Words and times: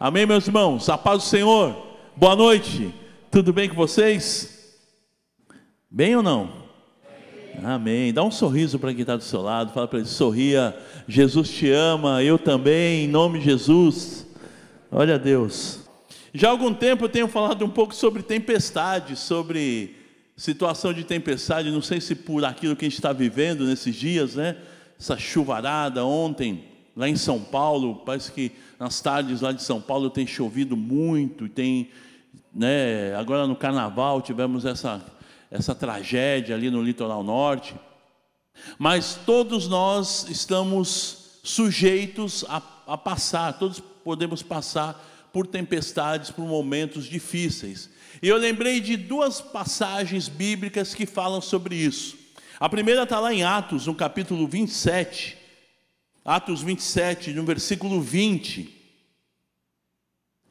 Amém, 0.00 0.24
meus 0.24 0.46
irmãos? 0.46 0.88
A 0.88 0.96
paz 0.96 1.24
do 1.24 1.28
Senhor. 1.28 1.76
Boa 2.14 2.36
noite. 2.36 2.94
Tudo 3.32 3.52
bem 3.52 3.68
com 3.68 3.74
vocês? 3.74 4.78
Bem 5.90 6.14
ou 6.14 6.22
não? 6.22 6.52
Amém. 7.64 8.12
Dá 8.12 8.22
um 8.22 8.30
sorriso 8.30 8.78
para 8.78 8.92
quem 8.92 9.00
está 9.00 9.16
do 9.16 9.24
seu 9.24 9.42
lado. 9.42 9.72
Fala 9.72 9.88
para 9.88 9.98
ele: 9.98 10.06
sorria. 10.06 10.72
Jesus 11.08 11.50
te 11.50 11.68
ama. 11.72 12.22
Eu 12.22 12.38
também, 12.38 13.06
em 13.06 13.08
nome 13.08 13.40
de 13.40 13.46
Jesus. 13.46 14.24
Olha 14.88 15.16
a 15.16 15.18
Deus. 15.18 15.80
Já 16.32 16.46
há 16.46 16.50
algum 16.52 16.72
tempo 16.72 17.06
eu 17.06 17.08
tenho 17.08 17.26
falado 17.26 17.64
um 17.64 17.70
pouco 17.70 17.92
sobre 17.92 18.22
tempestade, 18.22 19.16
sobre 19.16 19.96
situação 20.36 20.92
de 20.92 21.02
tempestade. 21.02 21.72
Não 21.72 21.82
sei 21.82 22.00
se 22.00 22.14
por 22.14 22.44
aquilo 22.44 22.76
que 22.76 22.84
a 22.84 22.88
gente 22.88 22.98
está 22.98 23.12
vivendo 23.12 23.64
nesses 23.64 23.96
dias, 23.96 24.36
né? 24.36 24.58
Essa 24.96 25.18
chuvarada 25.18 26.04
ontem, 26.04 26.67
lá 26.98 27.08
em 27.08 27.16
São 27.16 27.40
Paulo. 27.40 28.02
Parece 28.04 28.30
que 28.30 28.52
nas 28.78 29.00
tardes 29.00 29.40
lá 29.40 29.52
de 29.52 29.62
São 29.62 29.80
Paulo 29.80 30.10
tem 30.10 30.26
chovido 30.26 30.76
muito. 30.76 31.48
Tem, 31.48 31.88
né? 32.52 33.14
Agora 33.14 33.46
no 33.46 33.56
carnaval 33.56 34.20
tivemos 34.20 34.66
essa 34.66 35.02
essa 35.50 35.74
tragédia 35.74 36.54
ali 36.54 36.70
no 36.70 36.82
litoral 36.82 37.22
norte. 37.22 37.74
Mas 38.78 39.18
todos 39.24 39.68
nós 39.68 40.26
estamos 40.28 41.40
sujeitos 41.42 42.44
a, 42.48 42.60
a 42.86 42.98
passar, 42.98 43.58
todos 43.58 43.80
podemos 43.80 44.42
passar 44.42 45.30
por 45.32 45.46
tempestades, 45.46 46.30
por 46.30 46.44
momentos 46.44 47.04
difíceis. 47.06 47.88
E 48.20 48.28
eu 48.28 48.36
lembrei 48.36 48.80
de 48.80 48.96
duas 48.96 49.40
passagens 49.40 50.28
bíblicas 50.28 50.94
que 50.94 51.06
falam 51.06 51.40
sobre 51.40 51.76
isso. 51.76 52.16
A 52.58 52.68
primeira 52.68 53.04
está 53.04 53.20
lá 53.20 53.32
em 53.32 53.44
Atos, 53.44 53.86
no 53.86 53.94
capítulo 53.94 54.46
27. 54.48 55.37
Atos 56.28 56.60
27, 56.60 57.32
no 57.32 57.42
versículo 57.42 58.02
20. 58.02 58.68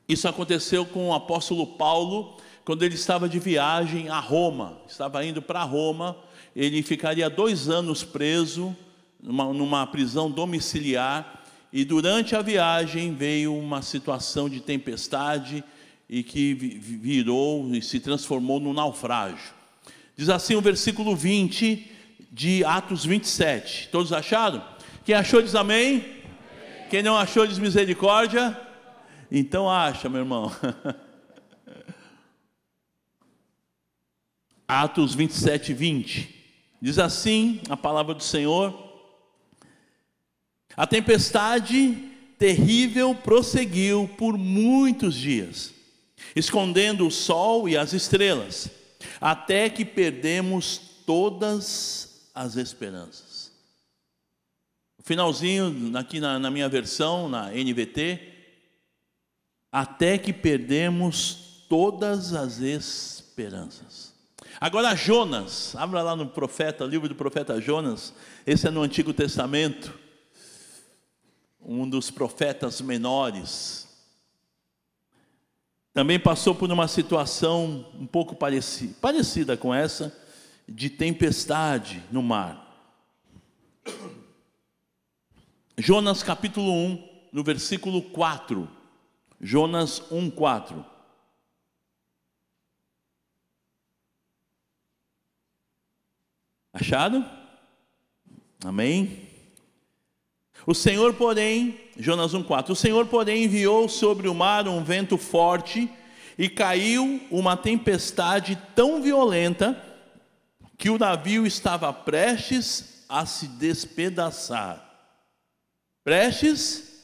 Isso 0.09 0.27
aconteceu 0.27 0.84
com 0.88 1.09
o 1.09 1.13
apóstolo 1.13 1.68
Paulo 1.68 2.35
quando 2.66 2.81
ele 2.81 2.95
estava 2.95 3.29
de 3.29 3.38
viagem 3.38 4.10
a 4.10 4.20
Roma, 4.20 4.82
estava 4.88 5.24
indo 5.24 5.40
para 5.40 5.62
Roma, 5.62 6.18
ele 6.55 6.82
ficaria 6.82 7.29
dois 7.29 7.70
anos 7.70 8.04
preso 8.04 8.76
numa, 9.21 9.54
numa 9.54 9.85
prisão 9.85 10.32
domiciliar, 10.32 11.43
e 11.71 11.85
durante 11.85 12.35
a 12.35 12.41
viagem 12.41 13.13
veio 13.13 13.55
uma 13.55 13.84
situação 13.84 14.49
de 14.49 14.62
tempestade 14.62 15.63
e 16.10 16.23
que 16.23 16.55
virou 16.55 17.71
e 17.71 17.84
se 17.84 17.99
transformou 17.99 18.60
num 18.60 18.73
naufrágio. 18.73 19.54
Diz 20.16 20.27
assim 20.27 20.55
o 20.55 20.62
versículo 20.62 21.16
20 21.16 21.91
de 22.32 22.66
Atos 22.66 23.05
27. 23.05 23.90
Todos 23.91 24.12
acharam? 24.12 24.76
Quem 25.08 25.16
achou 25.16 25.41
diz 25.41 25.55
amém? 25.55 26.05
Quem 26.90 27.02
não 27.02 27.16
achou 27.16 27.48
diz 27.48 27.58
misericórdia? 27.58 28.60
Então 29.32 29.72
acha, 29.72 30.10
meu 30.10 30.20
irmão. 30.20 30.52
Atos 34.68 35.16
27, 35.16 35.74
20. 35.74 36.35
Diz 36.82 37.00
assim 37.00 37.62
a 37.70 37.78
palavra 37.78 38.16
do 38.16 38.22
Senhor: 38.22 38.78
A 40.76 40.85
tempestade 40.85 41.98
terrível 42.38 43.16
prosseguiu 43.16 44.10
por 44.18 44.38
muitos 44.38 45.16
dias, 45.16 45.74
escondendo 46.35 47.08
o 47.08 47.12
sol 47.12 47.70
e 47.70 47.78
as 47.78 47.94
estrelas, 47.94 48.70
até 49.22 49.70
que 49.70 49.85
perdemos 49.85 50.82
todas 51.05 52.30
as 52.35 52.58
esperanças. 52.58 53.26
Finalzinho, 55.08 55.98
aqui 55.98 56.20
na, 56.20 56.38
na 56.38 56.52
minha 56.52 56.68
versão, 56.68 57.30
na 57.30 57.50
NVT, 57.50 58.20
até 59.72 60.18
que 60.18 60.34
perdemos 60.34 61.63
todas 61.70 62.34
as 62.34 62.60
esperanças. 62.60 64.13
Agora 64.59 64.94
Jonas, 64.97 65.74
abra 65.78 66.02
lá 66.02 66.13
no 66.13 66.28
profeta, 66.28 66.84
livro 66.84 67.08
do 67.08 67.16
profeta 67.16 67.62
Jonas, 67.62 68.13
esse 68.46 68.67
é 68.67 68.69
no 68.69 68.81
Antigo 68.81 69.13
Testamento, 69.13 69.97
um 71.62 71.90
dos 71.90 72.12
profetas 72.12 72.81
menores. 72.81 73.88
Também 75.94 76.19
passou 76.19 76.53
por 76.53 76.69
uma 76.69 76.90
situação 76.90 77.85
um 77.97 78.06
pouco 78.06 78.35
parecida, 78.35 78.94
parecida 79.00 79.56
com 79.56 79.73
essa, 79.73 80.13
de 80.67 80.90
tempestade 80.90 82.03
no 82.12 82.22
mar. 82.22 82.67
Jonas 85.79 86.23
capítulo 86.23 86.71
1, 86.71 87.09
no 87.31 87.43
versículo 87.43 88.01
4. 88.01 88.67
Jonas 89.39 90.01
1, 90.11 90.31
4. 90.31 90.83
Achado? 96.73 97.23
Amém? 98.66 99.27
O 100.66 100.73
Senhor, 100.73 101.13
porém, 101.13 101.79
Jonas 101.95 102.33
1,4: 102.33 102.71
O 102.71 102.75
Senhor, 102.75 103.05
porém, 103.05 103.43
enviou 103.43 103.87
sobre 103.87 104.27
o 104.27 104.33
mar 104.33 104.67
um 104.67 104.83
vento 104.83 105.16
forte 105.16 105.87
e 106.39 106.49
caiu 106.49 107.21
uma 107.29 107.55
tempestade 107.55 108.59
tão 108.75 108.99
violenta 108.99 109.79
que 110.75 110.89
o 110.89 110.97
navio 110.97 111.45
estava 111.45 111.93
prestes 111.93 113.05
a 113.07 113.27
se 113.27 113.47
despedaçar. 113.47 114.86
Prestes 116.07 117.03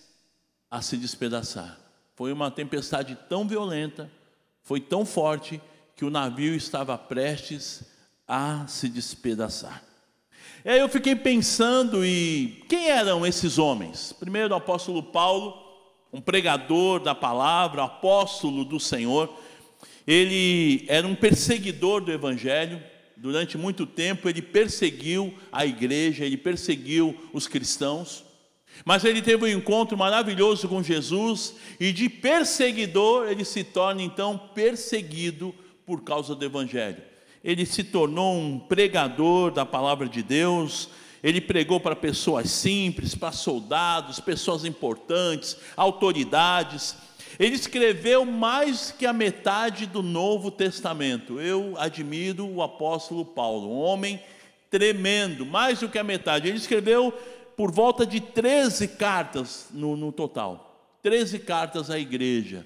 a 0.72 0.82
se 0.82 0.96
despedaçar. 0.96 1.78
Foi 2.16 2.32
uma 2.32 2.50
tempestade 2.50 3.18
tão 3.28 3.46
violenta, 3.46 4.10
foi 4.62 4.80
tão 4.80 5.06
forte, 5.06 5.62
que 5.94 6.06
o 6.06 6.10
navio 6.10 6.56
estava 6.56 6.98
prestes 6.98 7.84
a 8.26 8.66
se 8.66 8.88
despedaçar. 8.88 9.84
E 10.64 10.70
aí 10.70 10.80
eu 10.80 10.88
fiquei 10.88 11.18
pensando 11.18 12.06
e 12.06 12.64
quem 12.70 12.92
eram 12.92 13.28
esses 13.28 13.58
homens? 13.58 14.14
Primeiro 14.14 14.54
o 14.54 14.58
apóstolo 14.58 15.04
Paulo, 15.04 15.62
um 16.14 16.22
pregador 16.22 17.02
da 17.02 17.14
palavra, 17.14 17.84
apóstolo 17.84 18.64
do 18.64 18.80
Senhor. 18.80 19.38
Ele 20.08 20.86
era 20.88 21.06
um 21.06 21.14
perseguidor 21.14 22.00
do 22.00 22.10
evangelho. 22.14 22.82
Durante 23.18 23.58
muito 23.58 23.86
tempo 23.86 24.30
ele 24.30 24.42
perseguiu 24.42 25.38
a 25.52 25.66
igreja, 25.66 26.24
ele 26.24 26.38
perseguiu 26.38 27.30
os 27.34 27.50
cristãos. 27.50 28.32
Mas 28.84 29.04
ele 29.06 29.22
teve 29.22 29.46
um 29.46 29.58
encontro 29.58 29.98
maravilhoso 29.98 30.68
com 30.68 30.84
Jesus 30.84 31.56
e 31.80 31.92
de 31.92 32.10
perseguidor 32.10 33.28
ele 33.28 33.46
se 33.46 33.64
torna 33.64 34.02
então 34.02 34.38
perseguido 34.54 35.54
por 35.86 36.02
causa 36.02 36.36
do 36.36 36.44
evangelho 36.44 37.14
ele 37.44 37.66
se 37.66 37.84
tornou 37.84 38.36
um 38.36 38.58
pregador 38.58 39.52
da 39.52 39.66
palavra 39.66 40.08
de 40.08 40.24
Deus, 40.24 40.90
ele 41.22 41.42
pregou 41.42 41.80
para 41.80 41.96
pessoas 41.96 42.50
simples, 42.50 43.16
para 43.16 43.34
soldados, 43.34 44.20
pessoas 44.20 44.64
importantes, 44.64 45.58
autoridades. 45.76 46.96
Ele 47.38 47.56
escreveu 47.56 48.24
mais 48.24 48.92
que 48.92 49.06
a 49.06 49.12
metade 49.12 49.86
do 49.86 50.02
Novo 50.02 50.50
Testamento. 50.50 51.40
Eu 51.40 51.76
admiro 51.78 52.48
o 52.48 52.62
apóstolo 52.62 53.26
Paulo, 53.26 53.70
um 53.70 53.80
homem 53.80 54.22
tremendo, 54.70 55.46
mais 55.46 55.80
do 55.80 55.90
que 55.90 56.00
a 56.00 56.04
metade. 56.04 56.48
Ele 56.48 56.58
escreveu 56.58 57.14
por 57.56 57.72
volta 57.72 58.06
de 58.06 58.20
13 58.20 58.88
cartas 58.90 59.68
no, 59.72 59.96
no 59.96 60.12
total 60.12 60.74
13 61.04 61.40
cartas 61.40 61.92
à 61.92 62.00
igreja. 62.00 62.66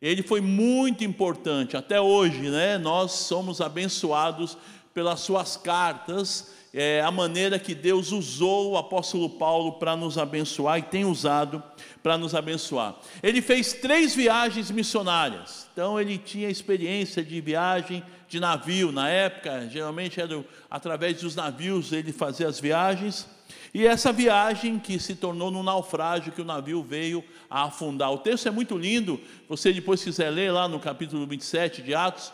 Ele 0.00 0.22
foi 0.22 0.42
muito 0.42 1.02
importante. 1.02 1.76
Até 1.76 1.98
hoje, 1.98 2.50
né, 2.50 2.76
nós 2.76 3.12
somos 3.12 3.62
abençoados 3.62 4.58
pelas 4.92 5.20
suas 5.20 5.56
cartas, 5.56 6.52
é, 6.74 7.00
a 7.00 7.10
maneira 7.10 7.58
que 7.58 7.74
Deus 7.74 8.12
usou 8.12 8.72
o 8.72 8.76
apóstolo 8.76 9.30
Paulo 9.30 9.78
para 9.78 9.96
nos 9.96 10.18
abençoar 10.18 10.78
e 10.78 10.82
tem 10.82 11.04
usado 11.04 11.62
para 12.02 12.18
nos 12.18 12.34
abençoar. 12.34 12.96
Ele 13.22 13.40
fez 13.40 13.72
três 13.72 14.14
viagens 14.14 14.70
missionárias, 14.70 15.66
então 15.72 15.98
ele 15.98 16.18
tinha 16.18 16.50
experiência 16.50 17.24
de 17.24 17.40
viagem 17.40 18.02
de 18.28 18.38
navio. 18.38 18.92
Na 18.92 19.08
época, 19.08 19.66
geralmente 19.70 20.20
era 20.20 20.44
através 20.70 21.20
dos 21.22 21.34
navios 21.34 21.90
ele 21.92 22.12
fazia 22.12 22.46
as 22.46 22.60
viagens. 22.60 23.26
E 23.72 23.86
essa 23.86 24.12
viagem 24.12 24.78
que 24.78 24.98
se 24.98 25.14
tornou 25.14 25.50
num 25.50 25.62
naufrágio 25.62 26.32
que 26.32 26.40
o 26.40 26.44
navio 26.44 26.82
veio 26.82 27.22
a 27.50 27.64
afundar. 27.64 28.12
O 28.12 28.18
texto 28.18 28.48
é 28.48 28.50
muito 28.50 28.76
lindo, 28.76 29.20
você 29.48 29.72
depois 29.72 30.02
quiser 30.02 30.30
ler 30.30 30.50
lá 30.50 30.66
no 30.66 30.80
capítulo 30.80 31.26
27 31.26 31.82
de 31.82 31.94
Atos, 31.94 32.32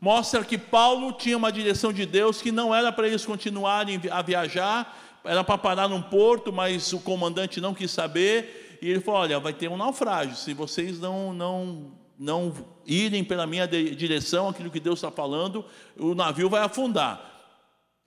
mostra 0.00 0.42
que 0.42 0.56
Paulo 0.56 1.12
tinha 1.12 1.36
uma 1.36 1.52
direção 1.52 1.92
de 1.92 2.06
Deus 2.06 2.40
que 2.40 2.50
não 2.50 2.74
era 2.74 2.90
para 2.90 3.06
eles 3.06 3.26
continuarem 3.26 4.00
a 4.10 4.22
viajar, 4.22 5.20
era 5.22 5.44
para 5.44 5.58
parar 5.58 5.88
num 5.88 6.00
porto, 6.00 6.52
mas 6.52 6.92
o 6.94 7.00
comandante 7.00 7.60
não 7.60 7.74
quis 7.74 7.90
saber, 7.90 8.78
e 8.80 8.88
ele 8.88 9.00
falou: 9.00 9.20
"Olha, 9.20 9.38
vai 9.38 9.52
ter 9.52 9.68
um 9.68 9.76
naufrágio, 9.76 10.34
se 10.34 10.54
vocês 10.54 10.98
não 10.98 11.34
não 11.34 12.00
não 12.18 12.54
irem 12.86 13.24
pela 13.24 13.46
minha 13.46 13.66
direção, 13.66 14.48
aquilo 14.48 14.70
que 14.70 14.80
Deus 14.80 14.98
está 14.98 15.10
falando, 15.10 15.64
o 15.98 16.14
navio 16.14 16.48
vai 16.48 16.62
afundar." 16.62 17.26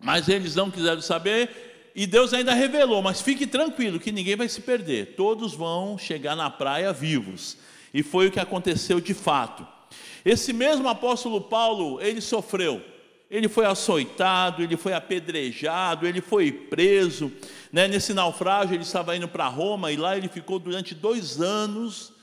Mas 0.03 0.27
eles 0.27 0.55
não 0.55 0.71
quiseram 0.71 1.01
saber, 1.01 1.72
e 1.95 2.07
Deus 2.07 2.33
ainda 2.33 2.53
revelou, 2.53 3.01
mas 3.01 3.21
fique 3.21 3.45
tranquilo 3.45 3.99
que 3.99 4.11
ninguém 4.11 4.35
vai 4.35 4.49
se 4.49 4.61
perder, 4.61 5.15
todos 5.15 5.53
vão 5.53 5.97
chegar 5.97 6.35
na 6.35 6.49
praia 6.49 6.91
vivos. 6.91 7.57
E 7.93 8.01
foi 8.01 8.27
o 8.27 8.31
que 8.31 8.39
aconteceu 8.39 8.99
de 8.99 9.13
fato. 9.13 9.67
Esse 10.25 10.51
mesmo 10.51 10.87
apóstolo 10.87 11.39
Paulo, 11.39 12.01
ele 12.01 12.21
sofreu. 12.21 12.81
Ele 13.29 13.47
foi 13.47 13.65
açoitado, 13.65 14.63
ele 14.63 14.77
foi 14.77 14.93
apedrejado, 14.93 16.07
ele 16.07 16.21
foi 16.21 16.51
preso. 16.51 17.31
Né? 17.71 17.87
Nesse 17.87 18.13
naufrágio, 18.13 18.75
ele 18.75 18.83
estava 18.83 19.15
indo 19.15 19.27
para 19.27 19.47
Roma 19.47 19.91
e 19.91 19.97
lá 19.97 20.17
ele 20.17 20.27
ficou 20.27 20.59
durante 20.59 20.95
dois 20.95 21.41
anos 21.41 22.13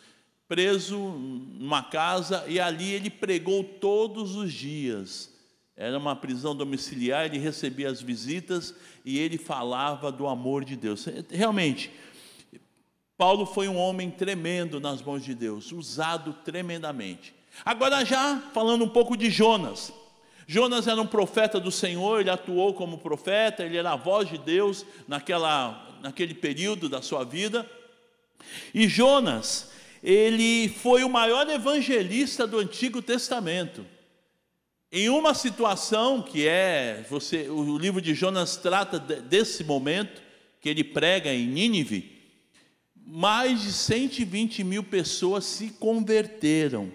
preso 0.50 0.98
numa 0.98 1.80
casa 1.80 2.44
e 2.48 2.58
ali 2.58 2.92
ele 2.92 3.08
pregou 3.08 3.62
todos 3.62 4.34
os 4.34 4.52
dias. 4.52 5.32
Era 5.80 5.96
uma 5.96 6.14
prisão 6.14 6.54
domiciliar, 6.54 7.24
ele 7.24 7.38
recebia 7.38 7.88
as 7.88 8.02
visitas 8.02 8.74
e 9.02 9.18
ele 9.18 9.38
falava 9.38 10.12
do 10.12 10.26
amor 10.26 10.62
de 10.62 10.76
Deus. 10.76 11.06
Realmente, 11.30 11.90
Paulo 13.16 13.46
foi 13.46 13.66
um 13.66 13.78
homem 13.78 14.10
tremendo 14.10 14.78
nas 14.78 15.00
mãos 15.00 15.24
de 15.24 15.34
Deus, 15.34 15.72
usado 15.72 16.34
tremendamente. 16.44 17.32
Agora, 17.64 18.04
já 18.04 18.42
falando 18.52 18.84
um 18.84 18.90
pouco 18.90 19.16
de 19.16 19.30
Jonas. 19.30 19.90
Jonas 20.46 20.86
era 20.86 21.00
um 21.00 21.06
profeta 21.06 21.58
do 21.58 21.70
Senhor, 21.70 22.20
ele 22.20 22.28
atuou 22.28 22.74
como 22.74 22.98
profeta, 22.98 23.64
ele 23.64 23.78
era 23.78 23.92
a 23.92 23.96
voz 23.96 24.28
de 24.28 24.36
Deus 24.36 24.84
naquela, 25.08 25.96
naquele 26.02 26.34
período 26.34 26.90
da 26.90 27.00
sua 27.00 27.24
vida. 27.24 27.66
E 28.74 28.86
Jonas, 28.86 29.70
ele 30.02 30.68
foi 30.68 31.04
o 31.04 31.08
maior 31.08 31.48
evangelista 31.48 32.46
do 32.46 32.58
Antigo 32.58 33.00
Testamento. 33.00 33.82
Em 34.92 35.08
uma 35.08 35.34
situação 35.34 36.20
que 36.20 36.48
é, 36.48 37.06
você, 37.08 37.48
o 37.48 37.78
livro 37.78 38.00
de 38.00 38.12
Jonas 38.12 38.56
trata 38.56 38.98
desse 38.98 39.62
momento 39.62 40.20
que 40.60 40.68
ele 40.68 40.82
prega 40.82 41.32
em 41.32 41.46
Nínive, 41.46 42.10
mais 42.96 43.62
de 43.62 43.72
120 43.72 44.64
mil 44.64 44.82
pessoas 44.82 45.44
se 45.44 45.68
converteram. 45.68 46.90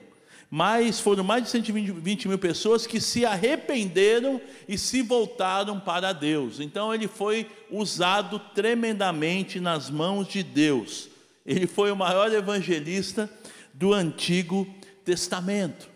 Mais, 0.52 1.00
foram 1.00 1.24
mais 1.24 1.44
de 1.44 1.50
120 1.50 2.28
mil 2.28 2.38
pessoas 2.38 2.86
que 2.86 3.00
se 3.00 3.26
arrependeram 3.26 4.42
e 4.68 4.78
se 4.78 5.02
voltaram 5.02 5.80
para 5.80 6.12
Deus. 6.12 6.60
Então 6.60 6.94
ele 6.94 7.08
foi 7.08 7.50
usado 7.72 8.40
tremendamente 8.54 9.62
nas 9.62 9.90
mãos 9.90 10.28
de 10.28 10.44
Deus. 10.44 11.08
Ele 11.46 11.66
foi 11.66 11.92
o 11.92 11.96
maior 11.96 12.32
evangelista 12.34 13.30
do 13.74 13.94
Antigo 13.94 14.68
Testamento. 15.06 15.95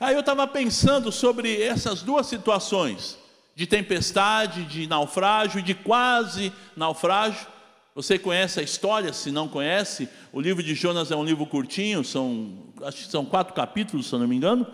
Aí 0.00 0.14
eu 0.14 0.20
estava 0.20 0.46
pensando 0.46 1.12
sobre 1.12 1.62
essas 1.62 2.02
duas 2.02 2.26
situações, 2.26 3.18
de 3.54 3.66
tempestade, 3.66 4.64
de 4.64 4.86
naufrágio, 4.86 5.62
de 5.62 5.74
quase 5.74 6.52
naufrágio. 6.76 7.46
Você 7.94 8.18
conhece 8.18 8.58
a 8.58 8.62
história? 8.62 9.12
Se 9.12 9.30
não 9.30 9.46
conhece, 9.46 10.08
o 10.32 10.40
livro 10.40 10.62
de 10.62 10.74
Jonas 10.74 11.12
é 11.12 11.16
um 11.16 11.24
livro 11.24 11.46
curtinho, 11.46 12.02
são, 12.02 12.64
acho 12.82 13.04
que 13.04 13.10
são 13.10 13.24
quatro 13.24 13.54
capítulos, 13.54 14.08
se 14.08 14.14
eu 14.14 14.18
não 14.18 14.26
me 14.26 14.34
engano. 14.34 14.66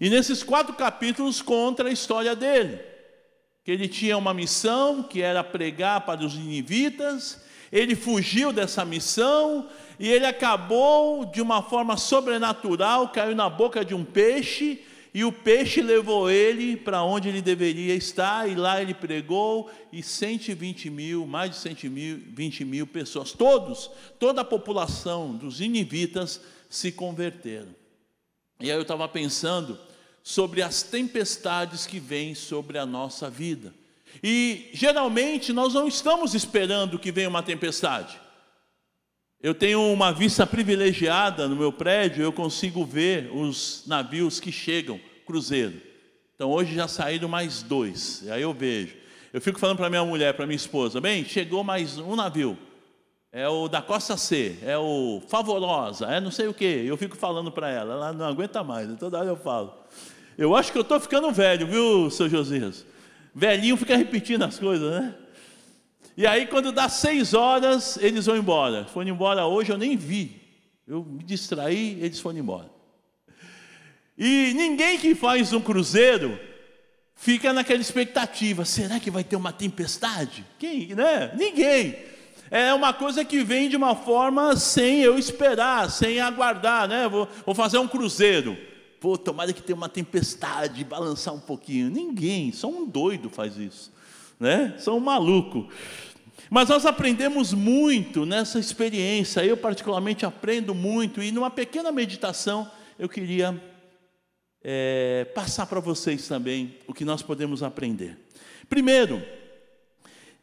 E 0.00 0.08
nesses 0.08 0.42
quatro 0.42 0.74
capítulos 0.74 1.42
conta 1.42 1.82
a 1.84 1.90
história 1.90 2.36
dele. 2.36 2.78
Que 3.64 3.72
ele 3.72 3.88
tinha 3.88 4.16
uma 4.16 4.32
missão 4.32 5.02
que 5.02 5.20
era 5.20 5.42
pregar 5.42 6.02
para 6.02 6.24
os 6.24 6.34
ninivitas, 6.34 7.42
ele 7.72 7.96
fugiu 7.96 8.52
dessa 8.52 8.84
missão 8.84 9.68
e 9.98 10.08
ele 10.08 10.26
acabou 10.26 11.24
de 11.24 11.40
uma 11.40 11.62
forma 11.62 11.96
sobrenatural, 11.96 13.08
caiu 13.08 13.34
na 13.34 13.48
boca 13.48 13.84
de 13.84 13.94
um 13.94 14.04
peixe 14.04 14.82
e 15.14 15.24
o 15.24 15.30
peixe 15.30 15.80
levou 15.80 16.28
ele 16.28 16.76
para 16.76 17.04
onde 17.04 17.28
ele 17.28 17.40
deveria 17.40 17.94
estar, 17.94 18.50
e 18.50 18.56
lá 18.56 18.82
ele 18.82 18.92
pregou, 18.92 19.70
e 19.92 20.02
120 20.02 20.90
mil, 20.90 21.24
mais 21.24 21.50
de 21.52 21.56
120 21.58 22.64
mil 22.64 22.84
pessoas, 22.84 23.30
todos, 23.30 23.88
toda 24.18 24.40
a 24.40 24.44
população 24.44 25.36
dos 25.36 25.60
inivitas 25.60 26.40
se 26.68 26.90
converteram. 26.90 27.72
E 28.58 28.72
aí 28.72 28.76
eu 28.76 28.82
estava 28.82 29.08
pensando 29.08 29.78
sobre 30.20 30.62
as 30.62 30.82
tempestades 30.82 31.86
que 31.86 32.00
vêm 32.00 32.34
sobre 32.34 32.76
a 32.76 32.84
nossa 32.84 33.30
vida. 33.30 33.72
E 34.20 34.70
geralmente 34.72 35.52
nós 35.52 35.74
não 35.74 35.86
estamos 35.86 36.34
esperando 36.34 36.98
que 36.98 37.12
venha 37.12 37.28
uma 37.28 37.42
tempestade. 37.42 38.23
Eu 39.44 39.54
tenho 39.54 39.92
uma 39.92 40.10
vista 40.10 40.46
privilegiada 40.46 41.46
no 41.46 41.54
meu 41.54 41.70
prédio, 41.70 42.22
eu 42.22 42.32
consigo 42.32 42.82
ver 42.82 43.30
os 43.30 43.84
navios 43.86 44.40
que 44.40 44.50
chegam, 44.50 44.98
cruzeiro. 45.26 45.74
Então 46.34 46.50
hoje 46.50 46.74
já 46.74 46.88
saíram 46.88 47.28
mais 47.28 47.62
dois, 47.62 48.22
e 48.24 48.30
aí 48.30 48.40
eu 48.40 48.54
vejo. 48.54 48.94
Eu 49.34 49.42
fico 49.42 49.58
falando 49.58 49.76
para 49.76 49.90
minha 49.90 50.02
mulher, 50.02 50.32
para 50.32 50.46
minha 50.46 50.56
esposa, 50.56 50.98
bem, 50.98 51.26
chegou 51.26 51.62
mais 51.62 51.98
um 51.98 52.16
navio. 52.16 52.56
É 53.30 53.46
o 53.46 53.68
da 53.68 53.82
Costa 53.82 54.16
C, 54.16 54.56
é 54.62 54.78
o 54.78 55.22
Favorosa, 55.28 56.06
é 56.06 56.22
não 56.22 56.30
sei 56.30 56.46
o 56.46 56.54
quê. 56.54 56.82
Eu 56.86 56.96
fico 56.96 57.14
falando 57.14 57.52
para 57.52 57.68
ela, 57.68 57.92
ela 57.92 58.12
não 58.14 58.24
aguenta 58.24 58.64
mais, 58.64 58.88
toda 58.98 59.18
hora 59.18 59.28
eu 59.28 59.36
falo. 59.36 59.74
Eu 60.38 60.56
acho 60.56 60.72
que 60.72 60.78
eu 60.78 60.82
estou 60.82 60.98
ficando 60.98 61.30
velho, 61.30 61.66
viu, 61.66 62.10
seu 62.10 62.30
Josias? 62.30 62.86
Velhinho 63.34 63.76
fica 63.76 63.94
repetindo 63.94 64.42
as 64.42 64.58
coisas, 64.58 64.90
né? 64.90 65.14
E 66.16 66.26
aí, 66.26 66.46
quando 66.46 66.70
dá 66.70 66.88
seis 66.88 67.34
horas, 67.34 67.96
eles 67.96 68.26
vão 68.26 68.36
embora. 68.36 68.84
Foram 68.84 69.10
embora 69.10 69.46
hoje, 69.46 69.72
eu 69.72 69.78
nem 69.78 69.96
vi. 69.96 70.40
Eu 70.86 71.04
me 71.04 71.24
distraí, 71.24 71.98
eles 72.00 72.20
foram 72.20 72.38
embora. 72.38 72.70
E 74.16 74.52
ninguém 74.54 74.98
que 74.98 75.14
faz 75.14 75.52
um 75.52 75.60
cruzeiro 75.60 76.38
fica 77.16 77.52
naquela 77.52 77.80
expectativa: 77.80 78.64
será 78.64 79.00
que 79.00 79.10
vai 79.10 79.24
ter 79.24 79.36
uma 79.36 79.52
tempestade? 79.52 80.44
Quem, 80.58 80.94
né? 80.94 81.32
Ninguém. 81.36 81.96
É 82.50 82.72
uma 82.72 82.92
coisa 82.92 83.24
que 83.24 83.42
vem 83.42 83.68
de 83.68 83.76
uma 83.76 83.96
forma 83.96 84.54
sem 84.54 85.00
eu 85.00 85.18
esperar, 85.18 85.90
sem 85.90 86.20
aguardar, 86.20 86.86
né? 86.86 87.08
Vou, 87.08 87.28
vou 87.44 87.54
fazer 87.54 87.78
um 87.78 87.88
cruzeiro. 87.88 88.56
Pô, 89.00 89.18
tomara 89.18 89.52
que 89.52 89.62
tenha 89.62 89.76
uma 89.76 89.88
tempestade, 89.88 90.84
balançar 90.84 91.34
um 91.34 91.40
pouquinho. 91.40 91.90
Ninguém, 91.90 92.52
só 92.52 92.68
um 92.68 92.86
doido 92.86 93.28
faz 93.28 93.56
isso, 93.56 93.92
né? 94.38 94.74
Só 94.78 94.96
um 94.96 95.00
maluco. 95.00 95.68
Mas 96.54 96.68
nós 96.68 96.86
aprendemos 96.86 97.52
muito 97.52 98.24
nessa 98.24 98.60
experiência. 98.60 99.44
Eu 99.44 99.56
particularmente 99.56 100.24
aprendo 100.24 100.72
muito 100.72 101.20
e 101.20 101.32
numa 101.32 101.50
pequena 101.50 101.90
meditação 101.90 102.70
eu 102.96 103.08
queria 103.08 103.60
é, 104.62 105.24
passar 105.34 105.66
para 105.66 105.80
vocês 105.80 106.28
também 106.28 106.76
o 106.86 106.94
que 106.94 107.04
nós 107.04 107.22
podemos 107.22 107.64
aprender. 107.64 108.16
Primeiro, 108.68 109.20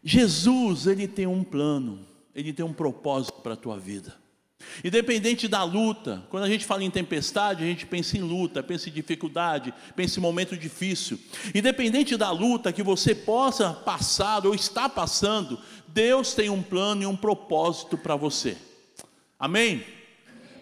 Jesus 0.03 0.85
ele 0.85 1.07
tem 1.07 1.27
um 1.27 1.45
plano, 1.45 2.05
ele 2.35 2.51
tem 2.51 2.65
um 2.65 2.73
propósito 2.73 3.41
para 3.41 3.53
a 3.53 3.55
tua 3.57 3.79
vida. 3.79 4.13
Independente 4.83 5.47
da 5.47 5.63
luta, 5.63 6.23
quando 6.29 6.43
a 6.43 6.49
gente 6.49 6.65
fala 6.65 6.83
em 6.83 6.91
tempestade, 6.91 7.63
a 7.63 7.67
gente 7.67 7.85
pensa 7.85 8.17
em 8.17 8.21
luta, 8.21 8.63
pensa 8.63 8.89
em 8.89 8.91
dificuldade, 8.91 9.73
pensa 9.95 10.19
em 10.19 10.21
momento 10.21 10.57
difícil. 10.57 11.19
Independente 11.53 12.17
da 12.17 12.31
luta 12.31 12.73
que 12.73 12.83
você 12.83 13.13
possa 13.13 13.73
passar 13.73 14.45
ou 14.45 14.55
está 14.55 14.89
passando, 14.89 15.59
Deus 15.93 16.33
tem 16.33 16.49
um 16.49 16.61
plano 16.61 17.03
e 17.03 17.05
um 17.05 17.15
propósito 17.15 17.97
para 17.97 18.15
você. 18.15 18.57
Amém? 19.37 19.83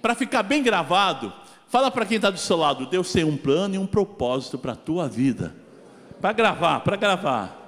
Para 0.01 0.15
ficar 0.15 0.43
bem 0.43 0.63
gravado, 0.63 1.33
fala 1.67 1.91
para 1.91 2.05
quem 2.05 2.15
está 2.15 2.29
do 2.29 2.39
seu 2.39 2.57
lado: 2.57 2.86
Deus 2.86 3.12
tem 3.12 3.24
um 3.24 3.38
plano 3.38 3.75
e 3.75 3.77
um 3.77 3.88
propósito 3.88 4.57
para 4.57 4.74
a 4.74 4.77
tua 4.77 5.07
vida. 5.07 5.55
Para 6.21 6.33
gravar, 6.33 6.79
para 6.81 6.95
gravar. 6.95 7.59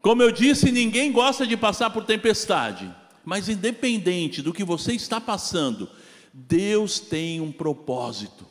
Como 0.00 0.22
eu 0.22 0.30
disse, 0.30 0.70
ninguém 0.70 1.10
gosta 1.10 1.44
de 1.44 1.56
passar 1.56 1.90
por 1.90 2.04
tempestade, 2.04 2.94
mas 3.24 3.48
independente 3.48 4.40
do 4.40 4.52
que 4.52 4.62
você 4.62 4.92
está 4.92 5.20
passando, 5.20 5.90
Deus 6.32 7.00
tem 7.00 7.40
um 7.40 7.50
propósito. 7.50 8.46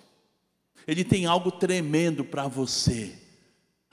Ele 0.86 1.03
tem 1.03 1.25
algo 1.25 1.51
tremendo 1.51 2.25
para 2.25 2.48
você. 2.48 3.25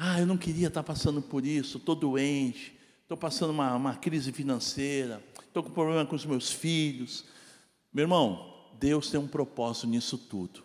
Ah, 0.05 0.19
eu 0.19 0.27
não 0.27 0.37
queria 0.37 0.67
estar 0.67 0.83
passando 0.83 1.23
por 1.23 1.47
isso, 1.47 1.79
estou 1.79 1.95
doente, 1.95 2.77
estou 3.03 3.17
passando 3.17 3.51
uma, 3.51 3.73
uma 3.77 3.95
crise 3.95 4.33
financeira, 4.33 5.23
estou 5.47 5.63
com 5.63 5.71
problema 5.71 6.05
com 6.05 6.17
os 6.17 6.27
meus 6.27 6.51
filhos. 6.51 7.25
Meu 7.95 8.03
irmão, 8.03 8.53
Deus 8.81 9.13
tem 9.13 9.21
um 9.21 9.29
propósito 9.29 9.87
nisso 9.87 10.19
tudo. 10.19 10.65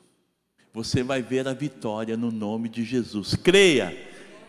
Você 0.73 1.03
vai 1.03 1.21
ver 1.21 1.47
a 1.47 1.53
vitória 1.53 2.17
no 2.17 2.31
nome 2.31 2.67
de 2.67 2.83
Jesus. 2.83 3.35
Creia 3.35 3.95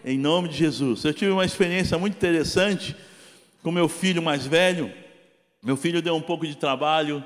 em 0.02 0.16
nome 0.16 0.48
de 0.48 0.56
Jesus. 0.56 1.04
Eu 1.04 1.12
tive 1.12 1.32
uma 1.32 1.44
experiência 1.44 1.98
muito 1.98 2.14
interessante 2.14 2.96
com 3.62 3.70
meu 3.70 3.90
filho 3.90 4.22
mais 4.22 4.46
velho. 4.46 4.90
Meu 5.62 5.76
filho 5.76 6.00
deu 6.00 6.16
um 6.16 6.22
pouco 6.22 6.46
de 6.46 6.56
trabalho, 6.56 7.22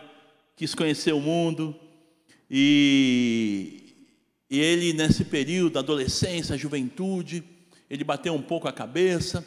quis 0.57 0.75
conhecer 0.75 1.12
o 1.12 1.21
mundo, 1.21 1.76
e, 2.50 3.81
e 4.52 4.61
ele, 4.61 4.92
nesse 4.92 5.25
período, 5.25 5.78
adolescência, 5.78 6.59
juventude, 6.59 7.42
ele 7.88 8.04
bateu 8.04 8.35
um 8.35 8.42
pouco 8.42 8.68
a 8.68 8.73
cabeça, 8.73 9.42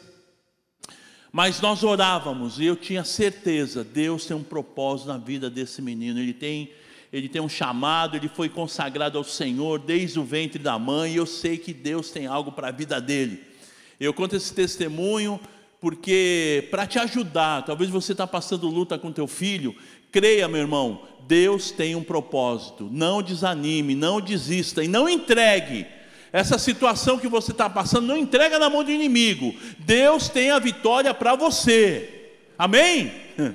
mas 1.30 1.60
nós 1.60 1.84
orávamos 1.84 2.58
e 2.58 2.64
eu 2.64 2.74
tinha 2.74 3.04
certeza, 3.04 3.84
Deus 3.84 4.26
tem 4.26 4.36
um 4.36 4.42
propósito 4.42 5.06
na 5.06 5.16
vida 5.16 5.48
desse 5.48 5.80
menino, 5.80 6.18
ele 6.18 6.34
tem 6.34 6.72
ele 7.12 7.28
tem 7.28 7.40
um 7.40 7.48
chamado, 7.48 8.16
ele 8.16 8.28
foi 8.28 8.48
consagrado 8.48 9.16
ao 9.16 9.22
Senhor 9.22 9.78
desde 9.78 10.18
o 10.18 10.24
ventre 10.24 10.58
da 10.58 10.76
mãe, 10.76 11.12
e 11.12 11.16
eu 11.16 11.24
sei 11.24 11.56
que 11.56 11.72
Deus 11.72 12.10
tem 12.10 12.26
algo 12.26 12.50
para 12.50 12.68
a 12.68 12.72
vida 12.72 13.00
dele. 13.00 13.44
Eu 14.00 14.12
conto 14.12 14.34
esse 14.34 14.52
testemunho 14.52 15.40
porque 15.80 16.66
para 16.68 16.84
te 16.84 16.98
ajudar, 16.98 17.64
talvez 17.64 17.88
você 17.88 18.10
está 18.10 18.26
passando 18.26 18.66
luta 18.66 18.98
com 18.98 19.12
teu 19.12 19.28
filho, 19.28 19.72
creia, 20.10 20.48
meu 20.48 20.62
irmão, 20.62 21.02
Deus 21.26 21.70
tem 21.70 21.94
um 21.94 22.02
propósito. 22.02 22.88
Não 22.90 23.22
desanime, 23.22 23.94
não 23.94 24.20
desista 24.20 24.82
e 24.82 24.88
não 24.88 25.08
entregue. 25.08 25.86
Essa 26.32 26.58
situação 26.58 27.18
que 27.18 27.28
você 27.28 27.52
está 27.52 27.68
passando, 27.70 28.06
não 28.06 28.16
entrega 28.16 28.58
na 28.58 28.68
mão 28.68 28.84
do 28.84 28.90
inimigo. 28.90 29.54
Deus 29.78 30.28
tem 30.28 30.50
a 30.50 30.58
vitória 30.58 31.12
para 31.14 31.34
você. 31.34 32.32
Amém? 32.58 33.12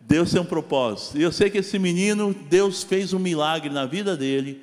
Deus 0.00 0.32
tem 0.32 0.40
um 0.40 0.44
propósito. 0.44 1.18
E 1.18 1.22
eu 1.22 1.30
sei 1.30 1.50
que 1.50 1.58
esse 1.58 1.78
menino, 1.78 2.34
Deus 2.48 2.82
fez 2.82 3.12
um 3.12 3.18
milagre 3.18 3.70
na 3.70 3.86
vida 3.86 4.16
dele. 4.16 4.60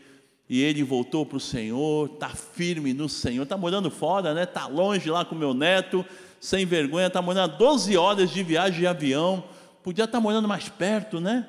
E 0.50 0.62
ele 0.62 0.84
voltou 0.84 1.26
para 1.26 1.38
o 1.38 1.42
Senhor, 1.42 2.10
está 2.14 2.30
firme 2.30 2.94
no 2.94 3.10
Senhor, 3.10 3.44
está 3.44 3.58
morando 3.58 3.92
fora, 3.92 4.34
né? 4.34 4.44
Está 4.44 4.66
longe 4.66 5.10
lá 5.10 5.26
com 5.26 5.36
meu 5.36 5.54
neto, 5.54 6.06
sem 6.40 6.66
vergonha, 6.66 7.08
está 7.08 7.22
morando 7.22 7.58
12 7.58 7.98
horas 7.98 8.30
de 8.30 8.44
viagem 8.44 8.80
de 8.80 8.88
avião. 8.88 9.44
Podia 9.84 10.06
estar 10.06 10.18
tá 10.18 10.22
morando 10.22 10.48
mais 10.48 10.70
perto, 10.70 11.20
né? 11.20 11.46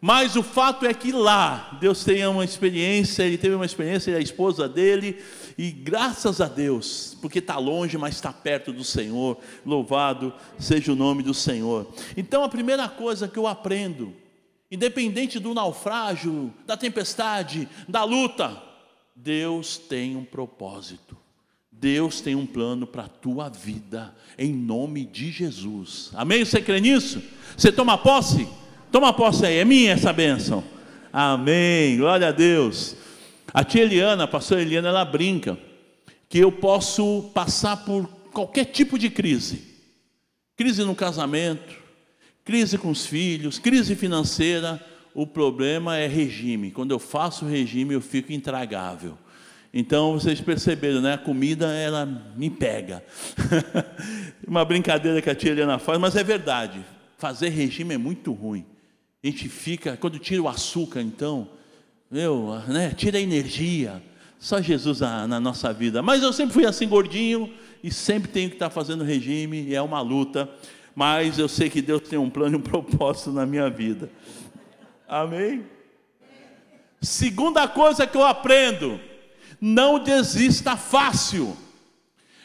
Mas 0.00 0.36
o 0.36 0.42
fato 0.42 0.86
é 0.86 0.94
que 0.94 1.10
lá 1.10 1.76
Deus 1.80 2.04
tem 2.04 2.24
uma 2.26 2.44
experiência, 2.44 3.24
ele 3.24 3.36
teve 3.36 3.54
uma 3.54 3.66
experiência, 3.66 4.10
ele 4.10 4.16
é 4.16 4.20
a 4.20 4.22
esposa 4.22 4.68
dele, 4.68 5.20
e 5.56 5.70
graças 5.72 6.40
a 6.40 6.46
Deus, 6.46 7.16
porque 7.20 7.40
está 7.40 7.58
longe, 7.58 7.98
mas 7.98 8.14
está 8.14 8.32
perto 8.32 8.72
do 8.72 8.84
Senhor, 8.84 9.38
louvado 9.66 10.32
seja 10.58 10.92
o 10.92 10.96
nome 10.96 11.22
do 11.22 11.34
Senhor. 11.34 11.92
Então 12.16 12.44
a 12.44 12.48
primeira 12.48 12.88
coisa 12.88 13.26
que 13.26 13.38
eu 13.38 13.46
aprendo, 13.46 14.14
independente 14.70 15.40
do 15.40 15.52
naufrágio, 15.52 16.54
da 16.64 16.76
tempestade, 16.76 17.68
da 17.88 18.04
luta, 18.04 18.62
Deus 19.16 19.78
tem 19.78 20.14
um 20.16 20.24
propósito. 20.24 21.16
Deus 21.72 22.20
tem 22.20 22.34
um 22.34 22.46
plano 22.46 22.86
para 22.86 23.04
a 23.04 23.08
tua 23.08 23.48
vida, 23.48 24.12
em 24.36 24.52
nome 24.52 25.04
de 25.04 25.30
Jesus. 25.30 26.10
Amém? 26.14 26.44
Você 26.44 26.60
crê 26.60 26.80
nisso? 26.80 27.22
Você 27.56 27.70
toma 27.70 27.96
posse? 27.96 28.48
Toma 28.90 29.12
posse 29.12 29.44
aí, 29.44 29.58
é 29.58 29.64
minha 29.64 29.92
essa 29.92 30.12
bênção. 30.12 30.64
Amém, 31.12 31.98
glória 31.98 32.28
a 32.28 32.32
Deus. 32.32 32.96
A 33.52 33.62
tia 33.62 33.82
Eliana, 33.82 34.24
a 34.24 34.28
pastora 34.28 34.62
Eliana, 34.62 34.88
ela 34.88 35.04
brinca 35.04 35.58
que 36.28 36.38
eu 36.38 36.50
posso 36.50 37.30
passar 37.34 37.78
por 37.84 38.06
qualquer 38.32 38.64
tipo 38.66 38.98
de 38.98 39.10
crise. 39.10 39.62
Crise 40.56 40.84
no 40.84 40.94
casamento, 40.94 41.74
crise 42.44 42.78
com 42.78 42.90
os 42.90 43.04
filhos, 43.04 43.58
crise 43.58 43.94
financeira. 43.94 44.82
O 45.14 45.26
problema 45.26 45.96
é 45.96 46.06
regime. 46.06 46.70
Quando 46.70 46.92
eu 46.92 46.98
faço 46.98 47.44
regime, 47.44 47.94
eu 47.94 48.00
fico 48.00 48.32
intragável. 48.32 49.18
Então 49.72 50.14
vocês 50.14 50.40
perceberam, 50.40 51.00
né? 51.00 51.14
A 51.14 51.18
comida 51.18 51.72
ela 51.74 52.06
me 52.36 52.48
pega. 52.48 53.04
Uma 54.46 54.64
brincadeira 54.64 55.20
que 55.20 55.28
a 55.28 55.34
tia 55.34 55.50
Eliana 55.50 55.78
faz, 55.78 55.98
mas 55.98 56.16
é 56.16 56.24
verdade. 56.24 56.84
Fazer 57.18 57.50
regime 57.50 57.94
é 57.94 57.98
muito 57.98 58.32
ruim. 58.32 58.64
A 59.22 59.26
gente 59.26 59.48
fica, 59.48 59.96
quando 59.96 60.18
tira 60.18 60.40
o 60.40 60.48
açúcar, 60.48 61.00
então, 61.00 61.48
meu, 62.08 62.60
né, 62.68 62.94
tira 62.96 63.18
a 63.18 63.20
energia. 63.20 64.00
Só 64.38 64.62
Jesus 64.62 65.00
na, 65.00 65.26
na, 65.26 65.40
nossa 65.40 65.72
vida. 65.72 66.00
Mas 66.00 66.22
eu 66.22 66.32
sempre 66.32 66.54
fui 66.54 66.64
assim 66.64 66.86
gordinho 66.86 67.52
e 67.82 67.92
sempre 67.92 68.30
tenho 68.30 68.48
que 68.48 68.54
estar 68.54 68.70
fazendo 68.70 69.02
regime, 69.02 69.62
e 69.62 69.74
é 69.74 69.82
uma 69.82 70.00
luta. 70.00 70.48
Mas 70.94 71.38
eu 71.38 71.48
sei 71.48 71.68
que 71.68 71.82
Deus 71.82 72.02
tem 72.02 72.18
um 72.18 72.30
plano 72.30 72.56
e 72.56 72.58
um 72.58 72.62
propósito 72.62 73.32
na 73.32 73.44
minha 73.44 73.68
vida. 73.68 74.08
Amém? 75.08 75.66
Segunda 77.00 77.66
coisa 77.66 78.06
que 78.06 78.16
eu 78.16 78.24
aprendo: 78.24 79.00
não 79.60 79.98
desista 79.98 80.76
fácil. 80.76 81.56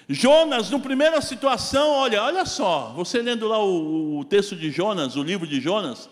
Jonas, 0.10 0.70
na 0.72 0.80
primeira 0.80 1.22
situação, 1.22 1.90
olha, 1.92 2.24
olha 2.24 2.46
só, 2.46 2.92
você 2.96 3.22
lendo 3.22 3.48
lá 3.48 3.64
o, 3.64 4.20
o 4.20 4.26
texto 4.26 4.56
de 4.56 4.70
Jonas, 4.70 5.16
o 5.16 5.24
livro 5.24 5.48
de 5.48 5.62
Jonas, 5.62 6.10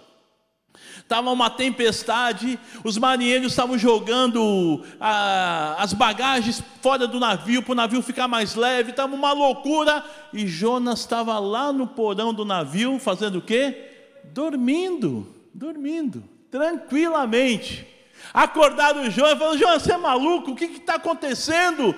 Estava 0.98 1.30
uma 1.30 1.50
tempestade, 1.50 2.58
os 2.84 2.98
marinheiros 2.98 3.51
estavam 3.51 3.78
jogando 3.78 4.84
ah, 5.00 5.75
as 5.78 5.94
bagagens 5.94 6.63
fora 6.82 7.06
do 7.06 7.20
navio 7.20 7.62
para 7.62 7.72
o 7.74 7.75
navio 7.75 8.01
ficar 8.01 8.28
mais 8.28 8.56
leve, 8.56 8.92
estava 8.92 9.13
uma 9.13 9.34
loucura. 9.34 10.04
E 10.32 10.48
Jonas 10.48 11.00
estava 11.00 11.38
lá 11.40 11.74
no 11.74 11.88
porão 11.88 12.34
do 12.34 12.46
navio 12.46 12.98
fazendo 13.00 13.40
o 13.40 13.42
quê? 13.42 13.90
Dormindo, 14.25 15.28
dormindo, 15.54 16.24
tranquilamente. 16.50 17.88
Acordaram 18.34 19.01
o 19.01 19.10
Jonas 19.10 19.34
e 19.34 19.38
falaram: 19.38 19.58
Jonas, 19.58 19.84
você 19.84 19.94
é 19.94 19.98
maluco? 19.98 20.51
O 20.51 20.56
que 20.56 20.66
está 20.66 20.96
acontecendo? 20.96 21.96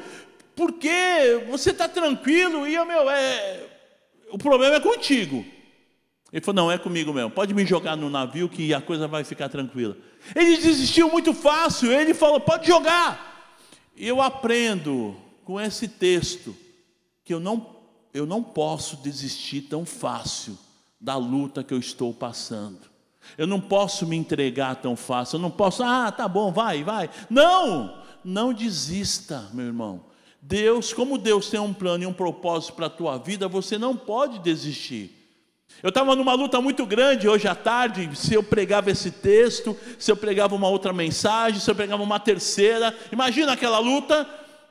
Por 0.56 0.74
quê? 0.74 1.46
Você 1.50 1.72
está 1.72 1.88
tranquilo? 1.88 2.68
E 2.68 2.76
eu, 2.76 2.86
meu, 2.86 3.10
é... 3.10 3.68
o 4.32 4.38
problema 4.38 4.76
é 4.76 4.80
contigo. 4.80 5.46
Ele 6.34 6.44
falou: 6.44 6.64
Não, 6.64 6.72
é 6.72 6.80
comigo 6.80 7.14
mesmo, 7.14 7.30
pode 7.30 7.54
me 7.54 7.64
jogar 7.64 7.96
no 7.96 8.10
navio 8.10 8.50
que 8.50 8.74
a 8.74 8.82
coisa 8.82 9.08
vai 9.08 9.24
ficar 9.24 9.48
tranquila. 9.50 9.96
Ele 10.36 10.58
desistiu 10.58 11.10
muito 11.12 11.32
fácil, 11.32 11.92
ele 11.92 12.16
falou: 12.16 12.40
Pode 12.40 12.66
jogar. 12.66 13.32
Eu 13.96 14.20
aprendo 14.20 15.16
com 15.46 15.62
esse 15.62 15.88
texto 15.88 16.56
que 17.24 17.32
eu 17.32 17.40
não, 17.40 17.76
eu 18.12 18.26
não 18.26 18.42
posso 18.42 18.98
desistir 18.98 19.62
tão 19.62 19.86
fácil 19.86 20.58
da 21.00 21.16
luta 21.16 21.64
que 21.64 21.74
eu 21.74 21.78
estou 21.78 22.12
passando. 22.12 22.92
Eu 23.38 23.46
não 23.46 23.62
posso 23.62 24.06
me 24.08 24.18
entregar 24.18 24.76
tão 24.78 24.96
fácil, 24.96 25.38
eu 25.38 25.42
não 25.42 25.52
posso, 25.52 25.84
ah, 25.84 26.12
tá 26.12 26.28
bom, 26.28 26.52
vai, 26.52 26.84
vai. 26.84 27.10
Não, 27.30 28.02
não 28.24 28.52
desista, 28.52 29.50
meu 29.54 29.68
irmão. 29.68 30.06
Deus, 30.42 30.92
como 30.92 31.18
Deus 31.18 31.50
tem 31.50 31.60
um 31.60 31.74
plano 31.74 32.04
e 32.04 32.08
um 32.08 32.12
propósito 32.12 32.74
para 32.74 32.88
a 32.88 32.90
tua 32.90 33.18
vida, 33.18 33.48
você 33.48 33.78
não 33.78 33.96
pode 33.96 34.40
desistir. 34.40 35.23
Eu 35.82 35.90
estava 35.90 36.16
numa 36.16 36.34
luta 36.34 36.62
muito 36.62 36.86
grande 36.86 37.28
hoje 37.28 37.48
à 37.48 37.56
tarde, 37.56 38.10
se 38.16 38.34
eu 38.34 38.44
pregava 38.44 38.92
esse 38.92 39.12
texto, 39.12 39.76
se 40.00 40.12
eu 40.12 40.16
pregava 40.16 40.56
uma 40.56 40.70
outra 40.70 40.94
mensagem, 40.94 41.60
se 41.60 41.70
eu 41.70 41.76
pregava 41.76 42.02
uma 42.02 42.20
terceira. 42.20 42.96
Imagina 43.12 43.54
aquela 43.54 43.80
luta. 43.80 44.28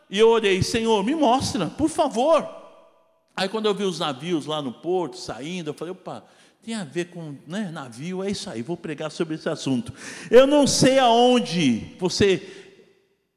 E 0.08 0.18
eu 0.18 0.28
orei, 0.28 0.62
Senhor, 0.62 1.02
me 1.02 1.14
mostra, 1.14 1.66
por 1.66 1.88
favor. 1.88 2.46
Aí 3.34 3.48
quando 3.48 3.66
eu 3.66 3.74
vi 3.74 3.84
os 3.84 3.98
navios 3.98 4.46
lá 4.46 4.60
no 4.60 4.72
porto 4.72 5.16
saindo, 5.16 5.70
eu 5.70 5.74
falei, 5.74 5.92
opa, 5.92 6.22
tem 6.62 6.74
a 6.74 6.84
ver 6.84 7.06
com 7.06 7.34
né, 7.46 7.70
navio, 7.72 8.22
é 8.22 8.30
isso 8.30 8.48
aí, 8.48 8.62
vou 8.62 8.76
pregar 8.76 9.10
sobre 9.10 9.34
esse 9.34 9.48
assunto. 9.48 9.92
Eu 10.30 10.46
não 10.46 10.66
sei 10.66 10.98
aonde 10.98 11.96
você, 11.98 12.40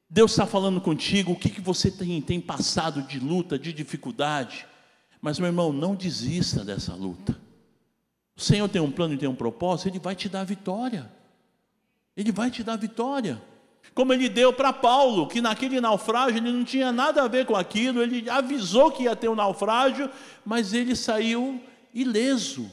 Deus 0.10 0.32
está 0.32 0.46
falando 0.46 0.80
contigo, 0.80 1.32
o 1.32 1.36
que, 1.36 1.50
que 1.50 1.62
você 1.62 1.90
tem, 1.90 2.22
tem 2.22 2.40
passado 2.40 3.02
de 3.02 3.20
luta, 3.20 3.58
de 3.58 3.74
dificuldade. 3.74 4.68
Mas, 5.22 5.40
meu 5.40 5.48
irmão, 5.48 5.74
não 5.74 5.96
desista 5.96 6.64
dessa 6.64 6.94
luta. 6.94 7.36
O 8.36 8.42
Senhor 8.42 8.68
tem 8.68 8.82
um 8.82 8.92
plano 8.92 9.14
e 9.14 9.18
tem 9.18 9.30
um 9.30 9.36
propósito, 9.36 9.90
Ele 9.90 10.00
vai 10.00 10.16
te 10.16 10.28
dar 10.28 10.44
vitória. 10.44 11.12
Ele 12.16 12.32
vai 12.32 12.50
te 12.50 12.64
dar 12.64 12.78
vitória. 12.78 13.42
Como 13.94 14.12
ele 14.12 14.28
deu 14.28 14.52
para 14.52 14.74
Paulo, 14.74 15.28
que 15.28 15.42
naquele 15.42 15.80
naufrágio 15.80 16.38
ele 16.38 16.52
não 16.52 16.64
tinha 16.64 16.92
nada 16.92 17.24
a 17.24 17.28
ver 17.28 17.46
com 17.46 17.56
aquilo, 17.56 18.02
ele 18.02 18.30
avisou 18.30 18.92
que 18.92 19.04
ia 19.04 19.16
ter 19.16 19.30
um 19.30 19.36
naufrágio, 19.36 20.10
mas 20.46 20.74
ele 20.74 20.96
saiu 20.96 21.62
ileso. 21.94 22.70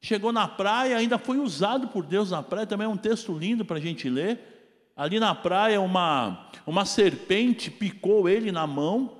Chegou 0.00 0.32
na 0.32 0.48
praia, 0.48 0.96
ainda 0.96 1.18
foi 1.18 1.38
usado 1.38 1.88
por 1.88 2.06
Deus 2.06 2.30
na 2.30 2.42
praia, 2.42 2.66
também 2.66 2.86
é 2.86 2.88
um 2.88 2.96
texto 2.96 3.36
lindo 3.36 3.64
para 3.64 3.76
a 3.76 3.80
gente 3.80 4.08
ler. 4.08 4.92
Ali 4.96 5.20
na 5.20 5.34
praia, 5.34 5.80
uma, 5.80 6.48
uma 6.66 6.84
serpente 6.84 7.70
picou 7.70 8.28
ele 8.28 8.50
na 8.50 8.66
mão, 8.66 9.18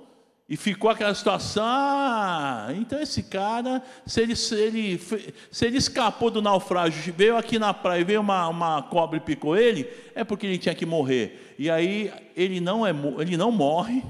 e 0.51 0.57
ficou 0.57 0.89
aquela 0.89 1.15
situação, 1.15 1.63
ah, 1.65 2.67
então 2.75 3.01
esse 3.01 3.23
cara, 3.23 3.81
se 4.05 4.19
ele, 4.19 4.35
se 4.35 4.53
ele, 4.53 4.99
se 5.49 5.65
ele 5.65 5.77
escapou 5.77 6.29
do 6.29 6.41
naufrágio, 6.41 7.13
veio 7.13 7.37
aqui 7.37 7.57
na 7.57 7.73
praia, 7.73 8.03
veio 8.03 8.19
uma, 8.19 8.49
uma 8.49 8.83
cobra 8.83 9.15
e 9.15 9.21
picou 9.21 9.55
ele, 9.55 9.87
é 10.13 10.25
porque 10.25 10.45
ele 10.45 10.57
tinha 10.57 10.75
que 10.75 10.85
morrer. 10.85 11.55
E 11.57 11.69
aí 11.71 12.11
ele 12.35 12.59
não, 12.59 12.85
é, 12.85 12.91
ele 13.19 13.37
não 13.37 13.49
morre, 13.49 14.03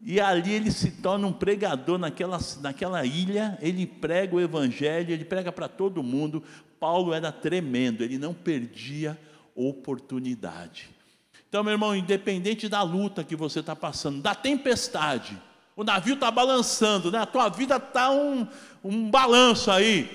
e 0.00 0.20
ali 0.20 0.52
ele 0.52 0.70
se 0.70 0.92
torna 0.92 1.26
um 1.26 1.32
pregador 1.32 1.98
naquela, 1.98 2.38
naquela 2.60 3.04
ilha, 3.04 3.58
ele 3.60 3.88
prega 3.88 4.36
o 4.36 4.40
evangelho, 4.40 5.12
ele 5.12 5.24
prega 5.24 5.50
para 5.50 5.66
todo 5.66 6.00
mundo. 6.00 6.44
Paulo 6.78 7.12
era 7.12 7.32
tremendo, 7.32 8.04
ele 8.04 8.18
não 8.18 8.32
perdia 8.32 9.18
oportunidade. 9.56 10.99
Então, 11.50 11.64
meu 11.64 11.72
irmão, 11.72 11.96
independente 11.96 12.68
da 12.68 12.80
luta 12.80 13.24
que 13.24 13.34
você 13.34 13.58
está 13.58 13.74
passando, 13.74 14.22
da 14.22 14.36
tempestade, 14.36 15.36
o 15.74 15.82
navio 15.82 16.14
está 16.14 16.30
balançando, 16.30 17.10
né? 17.10 17.18
a 17.18 17.26
tua 17.26 17.48
vida 17.48 17.76
está 17.76 18.08
um, 18.12 18.46
um 18.84 19.10
balanço 19.10 19.68
aí. 19.68 20.08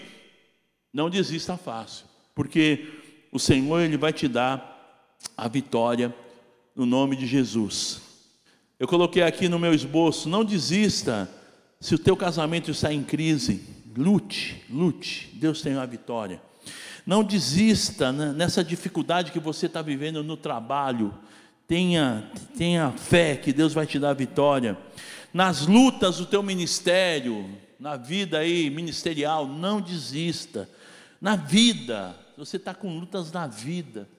Não 0.93 1.09
desista 1.09 1.57
fácil, 1.57 2.05
porque 2.33 2.87
o 3.33 3.37
Senhor 3.37 3.81
ele 3.81 3.97
vai 3.97 4.13
te 4.13 4.29
dar 4.29 5.03
a 5.35 5.49
vitória 5.49 6.15
no 6.73 6.85
nome 6.85 7.17
de 7.17 7.27
Jesus. 7.27 7.99
Eu 8.79 8.87
coloquei 8.87 9.21
aqui 9.21 9.49
no 9.49 9.59
meu 9.59 9.73
esboço: 9.73 10.29
não 10.29 10.45
desista 10.45 11.29
se 11.81 11.93
o 11.93 11.99
teu 11.99 12.15
casamento 12.15 12.71
está 12.71 12.93
em 12.93 13.03
crise, 13.03 13.61
lute, 13.97 14.63
lute, 14.69 15.29
Deus 15.33 15.61
tem 15.61 15.73
a 15.75 15.85
vitória. 15.85 16.41
Não 17.05 17.23
desista 17.23 18.11
né, 18.11 18.33
nessa 18.33 18.63
dificuldade 18.63 19.31
que 19.31 19.39
você 19.39 19.67
está 19.67 19.81
vivendo 19.81 20.23
no 20.23 20.35
trabalho. 20.35 21.13
Tenha, 21.67 22.31
tenha 22.57 22.91
fé 22.91 23.35
que 23.35 23.53
Deus 23.53 23.73
vai 23.73 23.85
te 23.85 23.99
dar 23.99 24.13
vitória. 24.13 24.77
Nas 25.31 25.67
lutas 25.67 26.17
do 26.17 26.25
teu 26.25 26.41
ministério, 26.41 27.47
na 27.79 27.95
vida 27.95 28.39
aí 28.39 28.69
ministerial, 28.71 29.45
não 29.45 29.79
desista. 29.79 30.67
Na 31.21 31.35
vida, 31.35 32.15
você 32.35 32.57
está 32.57 32.73
com 32.73 32.97
lutas 32.97 33.31
na 33.31 33.45
vida, 33.45 34.09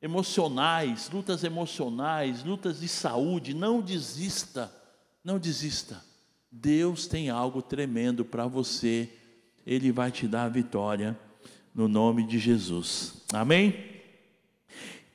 emocionais, 0.00 1.10
lutas 1.12 1.44
emocionais, 1.44 2.42
lutas 2.42 2.80
de 2.80 2.88
saúde, 2.88 3.52
não 3.52 3.82
desista, 3.82 4.72
não 5.22 5.38
desista. 5.38 6.02
Deus 6.50 7.06
tem 7.06 7.28
algo 7.28 7.60
tremendo 7.60 8.24
para 8.24 8.46
você, 8.46 9.10
Ele 9.66 9.92
vai 9.92 10.10
te 10.10 10.26
dar 10.26 10.44
a 10.44 10.48
vitória 10.48 11.18
no 11.74 11.88
nome 11.88 12.26
de 12.26 12.38
Jesus. 12.38 13.24
Amém? 13.32 13.74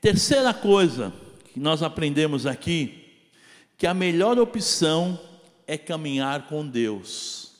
Terceira 0.01 0.53
coisa 0.53 1.13
que 1.53 1.59
nós 1.59 1.81
aprendemos 1.81 2.45
aqui, 2.45 3.05
que 3.77 3.87
a 3.87 3.93
melhor 3.93 4.37
opção 4.39 5.19
é 5.67 5.77
caminhar 5.77 6.47
com 6.47 6.67
Deus. 6.67 7.53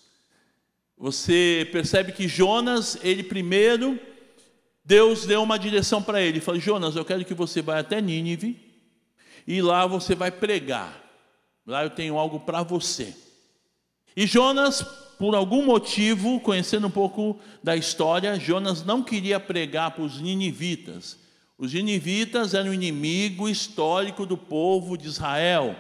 Você 0.98 1.68
percebe 1.72 2.12
que 2.12 2.28
Jonas, 2.28 2.98
ele 3.04 3.24
primeiro, 3.24 4.00
Deus 4.84 5.26
deu 5.26 5.42
uma 5.44 5.58
direção 5.58 6.02
para 6.02 6.22
ele. 6.22 6.40
Falou: 6.40 6.62
Jonas, 6.62 6.96
eu 6.96 7.04
quero 7.04 7.26
que 7.26 7.34
você 7.34 7.62
vá 7.62 7.80
até 7.80 8.00
Nínive 8.00 8.60
e 9.48 9.62
lá 9.62 9.86
você 9.86 10.16
vai 10.16 10.32
pregar. 10.32 11.04
Lá 11.66 11.84
eu 11.84 11.90
tenho 11.90 12.18
algo 12.18 12.40
para 12.40 12.62
você. 12.64 13.14
E 14.16 14.26
Jonas, 14.28 14.86
por 15.18 15.36
algum 15.36 15.64
motivo, 15.64 16.40
conhecendo 16.40 16.88
um 16.88 16.92
pouco 16.92 17.40
da 17.64 17.76
história, 17.76 18.40
Jonas 18.40 18.84
não 18.84 19.02
queria 19.02 19.40
pregar 19.40 19.92
para 19.92 20.04
os 20.04 20.20
ninivitas. 20.20 21.18
Os 21.58 21.74
ninivitas 21.74 22.54
eram 22.54 22.72
o 22.72 22.74
inimigo 22.74 23.48
histórico 23.48 24.26
do 24.26 24.36
povo 24.38 24.98
de 24.98 25.08
Israel. 25.08 25.76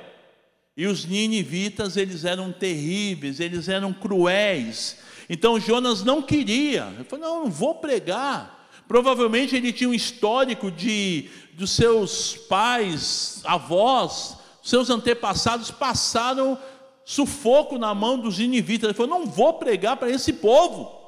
E 0.77 0.88
os 0.88 1.06
ninivitas, 1.06 1.98
eles 1.98 2.24
eram 2.25 2.51
terríveis, 2.51 3.39
eles 3.39 3.68
eram 3.68 3.94
cruéis. 3.94 4.98
Então 5.30 5.60
Jonas 5.60 6.04
não 6.04 6.22
queria. 6.22 6.88
Ele 6.96 7.04
falou: 7.04 7.25
"Não, 7.25 7.44
não 7.46 7.51
vou 7.51 7.75
pregar". 7.75 8.70
Provavelmente 8.88 9.56
ele 9.56 9.74
tinha 9.74 9.89
um 9.89 9.94
histórico 9.94 10.70
de 10.70 11.30
dos 11.54 11.72
seus 11.72 12.36
pais, 12.36 13.42
avós, 13.46 14.38
seus 14.62 14.89
antepassados 14.89 15.72
passaram 15.72 16.58
sufoco 17.06 17.78
na 17.78 17.94
mão 17.94 18.20
dos 18.20 18.40
ninivitas. 18.40 18.90
Ele 18.90 18.98
falou: 18.98 19.20
"Não 19.20 19.28
vou 19.28 19.54
pregar 19.54 19.96
para 19.96 20.10
esse 20.10 20.34
povo". 20.34 21.06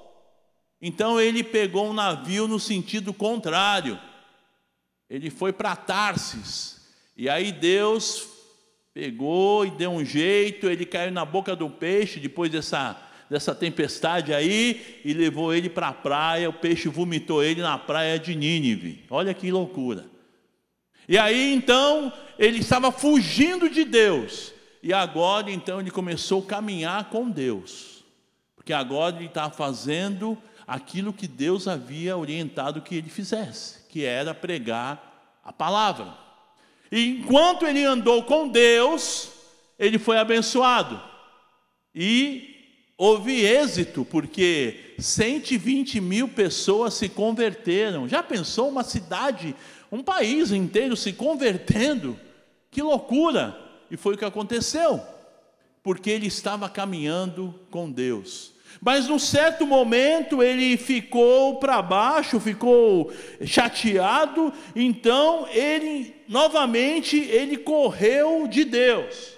Então 0.82 1.20
ele 1.20 1.44
pegou 1.44 1.90
um 1.90 1.94
navio 1.94 2.48
no 2.48 2.60
sentido 2.60 3.14
contrário. 3.14 4.00
Ele 5.10 5.30
foi 5.30 5.52
para 5.52 5.76
Tarsis. 5.76 6.78
E 7.16 7.28
aí 7.28 7.52
Deus 7.52 8.28
pegou 8.94 9.66
e 9.66 9.72
deu 9.72 9.92
um 9.92 10.04
jeito, 10.04 10.68
ele 10.68 10.86
caiu 10.86 11.12
na 11.12 11.24
boca 11.24 11.56
do 11.56 11.70
peixe 11.70 12.20
depois 12.20 12.52
dessa, 12.52 13.00
dessa 13.30 13.54
tempestade 13.54 14.34
aí 14.34 15.02
e 15.04 15.14
levou 15.14 15.54
ele 15.54 15.70
para 15.70 15.90
a 15.90 15.94
praia. 15.94 16.50
O 16.50 16.54
peixe 16.54 16.88
vomitou 16.90 17.44
ele 17.44 17.62
na 17.62 17.78
praia 17.78 18.20
de 18.20 18.36
Nínive. 18.36 19.04
Olha 19.10 19.34
que 19.34 19.52
loucura. 19.52 20.06
E 21.10 21.18
aí 21.18 21.54
então 21.54 22.12
ele 22.38 22.60
estava 22.60 22.92
fugindo 22.92 23.70
de 23.70 23.84
Deus. 23.84 24.54
E 24.88 24.94
agora 24.94 25.52
então 25.52 25.82
ele 25.82 25.92
começou 25.92 26.42
a 26.42 26.46
caminhar 26.46 27.10
com 27.10 27.30
Deus. 27.30 28.06
Porque 28.56 28.72
agora 28.72 29.18
ele 29.18 29.26
estava 29.26 29.54
fazendo 29.54 30.38
aquilo 30.66 31.12
que 31.12 31.28
Deus 31.28 31.68
havia 31.68 32.16
orientado 32.16 32.82
que 32.82 32.96
ele 32.96 33.10
fizesse, 33.10 33.80
que 33.90 34.06
era 34.06 34.34
pregar 34.34 35.36
a 35.44 35.52
palavra. 35.52 36.14
E 36.90 37.18
enquanto 37.18 37.66
ele 37.66 37.84
andou 37.84 38.24
com 38.24 38.48
Deus, 38.48 39.30
ele 39.78 40.00
foi 40.00 40.18
abençoado. 40.20 41.02
E 41.94 42.56
houve 42.98 43.44
êxito, 43.44 44.06
porque 44.06 44.96
120 45.00 46.00
mil 46.00 46.30
pessoas 46.30 46.94
se 46.94 47.10
converteram. 47.10 48.08
Já 48.08 48.24
pensou 48.24 48.70
uma 48.70 48.86
cidade, 48.86 49.54
um 49.92 50.02
país 50.02 50.54
inteiro 50.54 50.96
se 50.96 51.12
convertendo? 51.12 52.18
Que 52.72 52.82
loucura! 52.82 53.67
E 53.90 53.98
foi 53.98 54.16
o 54.16 54.18
que 54.18 54.26
aconteceu, 54.26 55.02
porque 55.82 56.10
ele 56.10 56.28
estava 56.28 56.70
caminhando 56.70 57.54
com 57.72 57.92
Deus. 57.92 58.54
Mas 58.82 59.08
num 59.08 59.20
certo 59.20 59.66
momento 59.66 60.44
ele 60.44 60.78
ficou 60.78 61.60
para 61.60 61.82
baixo, 61.82 62.40
ficou 62.40 63.12
chateado, 63.46 64.54
então 64.76 65.48
ele 65.50 66.16
novamente 66.28 67.18
ele 67.18 67.58
correu 67.58 68.48
de 68.48 68.64
Deus. 68.64 69.38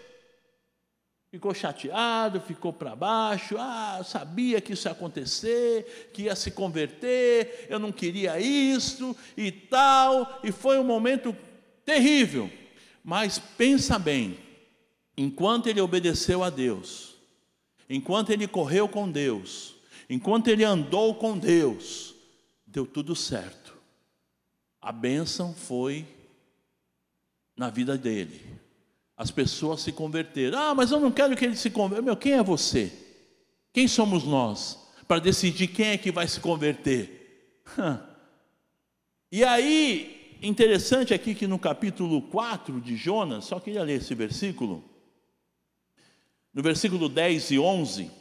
Ficou 1.31 1.53
chateado, 1.53 2.41
ficou 2.41 2.73
para 2.73 2.95
baixo, 2.95 3.55
ah, 3.59 4.01
sabia 4.03 4.59
que 4.59 4.73
isso 4.73 4.87
ia 4.87 4.93
acontecer, 4.93 6.09
que 6.11 6.23
ia 6.23 6.35
se 6.35 6.49
converter, 6.49 7.67
eu 7.69 7.77
não 7.77 7.91
queria 7.91 8.39
isso 8.39 9.15
e 9.37 9.51
tal, 9.51 10.39
e 10.43 10.51
foi 10.51 10.79
um 10.79 10.83
momento 10.83 11.35
terrível. 11.85 12.49
Mas 13.09 13.39
pensa 13.39 13.97
bem, 13.97 14.37
enquanto 15.17 15.65
ele 15.65 15.81
obedeceu 15.81 16.43
a 16.43 16.51
Deus, 16.51 17.15
enquanto 17.89 18.29
ele 18.29 18.47
correu 18.47 18.87
com 18.87 19.09
Deus, 19.09 19.73
enquanto 20.07 20.47
ele 20.47 20.63
andou 20.63 21.15
com 21.15 21.35
Deus, 21.35 22.13
deu 22.67 22.85
tudo 22.85 23.15
certo. 23.15 23.75
A 24.79 24.91
bênção 24.91 25.55
foi 25.55 26.05
na 27.57 27.71
vida 27.71 27.97
dele. 27.97 28.45
As 29.17 29.31
pessoas 29.31 29.81
se 29.81 29.91
converteram. 29.91 30.59
Ah, 30.59 30.75
mas 30.75 30.91
eu 30.91 30.99
não 30.99 31.11
quero 31.11 31.35
que 31.35 31.45
ele 31.45 31.55
se 31.57 31.71
converta. 31.71 32.03
Meu, 32.03 32.15
quem 32.15 32.33
é 32.33 32.43
você? 32.43 32.93
Quem 33.73 33.87
somos 33.87 34.23
nós 34.23 34.87
para 35.07 35.19
decidir 35.19 35.69
quem 35.69 35.87
é 35.87 35.97
que 35.97 36.11
vai 36.11 36.27
se 36.27 36.39
converter? 36.39 37.63
E 39.31 39.43
aí, 39.43 40.18
interessante 40.41 41.13
aqui 41.13 41.35
que 41.35 41.47
no 41.47 41.59
capítulo 41.59 42.21
4 42.21 42.79
de 42.79 42.95
Jonas, 42.95 43.45
só 43.45 43.59
queria 43.59 43.83
ler 43.83 43.97
esse 43.97 44.15
versículo 44.15 44.83
no 46.53 46.63
versículo 46.63 47.07
10 47.07 47.51
e 47.51 47.59
11, 47.59 48.11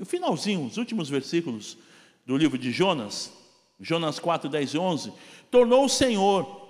o 0.00 0.04
finalzinho, 0.04 0.64
os 0.64 0.76
últimos 0.76 1.08
versículos 1.08 1.76
do 2.24 2.36
livro 2.36 2.56
de 2.56 2.70
Jonas, 2.70 3.32
Jonas 3.80 4.18
4, 4.18 4.48
10 4.48 4.74
e 4.74 4.78
11, 4.78 5.12
tornou 5.50 5.84
o 5.84 5.88
Senhor, 5.88 6.60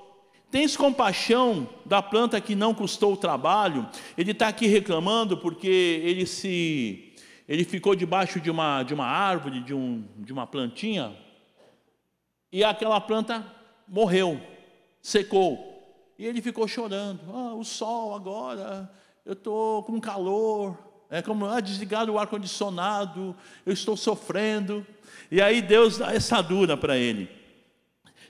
tens 0.50 0.76
compaixão 0.76 1.68
da 1.84 2.02
planta 2.02 2.40
que 2.40 2.54
não 2.54 2.74
custou 2.74 3.12
o 3.12 3.16
trabalho, 3.16 3.88
ele 4.16 4.32
está 4.32 4.48
aqui 4.48 4.66
reclamando 4.66 5.36
porque 5.36 6.00
ele 6.02 6.26
se, 6.26 7.12
ele 7.46 7.64
ficou 7.64 7.94
debaixo 7.94 8.40
de 8.40 8.50
uma, 8.50 8.82
de 8.82 8.94
uma 8.94 9.06
árvore, 9.06 9.60
de, 9.60 9.74
um, 9.74 10.04
de 10.16 10.32
uma 10.32 10.46
plantinha, 10.46 11.14
e 12.50 12.64
aquela 12.64 13.00
planta 13.00 13.46
morreu, 13.86 14.40
secou, 15.02 15.68
e 16.16 16.24
ele 16.24 16.40
ficou 16.40 16.68
chorando, 16.68 17.20
ah, 17.34 17.54
o 17.54 17.64
sol 17.64 18.14
agora, 18.14 18.88
eu 19.26 19.32
estou 19.32 19.82
com 19.82 20.00
calor, 20.00 20.78
é 21.10 21.20
como, 21.20 21.44
ah, 21.44 21.60
desligar 21.60 22.08
o 22.08 22.18
ar-condicionado, 22.18 23.36
eu 23.66 23.72
estou 23.72 23.96
sofrendo. 23.96 24.86
E 25.30 25.42
aí 25.42 25.60
Deus 25.60 25.98
dá 25.98 26.14
essa 26.14 26.40
dura 26.40 26.76
para 26.76 26.96
ele. 26.96 27.28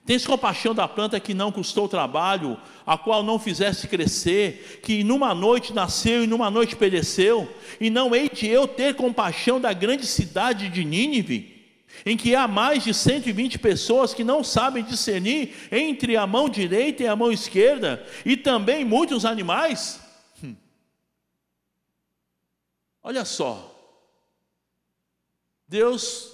Tens 0.04 0.26
compaixão 0.26 0.74
da 0.74 0.88
planta 0.88 1.20
que 1.20 1.32
não 1.32 1.52
custou 1.52 1.88
trabalho, 1.88 2.58
a 2.84 2.98
qual 2.98 3.22
não 3.22 3.38
fizeste 3.38 3.86
crescer, 3.86 4.80
que 4.82 5.04
numa 5.04 5.32
noite 5.32 5.72
nasceu 5.72 6.24
e 6.24 6.26
numa 6.26 6.50
noite 6.50 6.74
pereceu, 6.74 7.48
e 7.80 7.88
não 7.88 8.12
hei 8.12 8.28
de 8.28 8.48
eu 8.48 8.66
ter 8.66 8.96
compaixão 8.96 9.60
da 9.60 9.72
grande 9.72 10.04
cidade 10.04 10.68
de 10.68 10.84
Nínive, 10.84 11.51
em 12.04 12.16
que 12.16 12.34
há 12.34 12.48
mais 12.48 12.84
de 12.84 12.92
120 12.92 13.58
pessoas 13.58 14.14
que 14.14 14.24
não 14.24 14.42
sabem 14.42 14.84
discernir 14.84 15.54
entre 15.70 16.16
a 16.16 16.26
mão 16.26 16.48
direita 16.48 17.02
e 17.02 17.06
a 17.06 17.16
mão 17.16 17.30
esquerda, 17.30 18.04
e 18.24 18.36
também 18.36 18.84
muitos 18.84 19.24
animais? 19.24 20.00
Olha 23.02 23.24
só, 23.24 23.68
Deus 25.66 26.30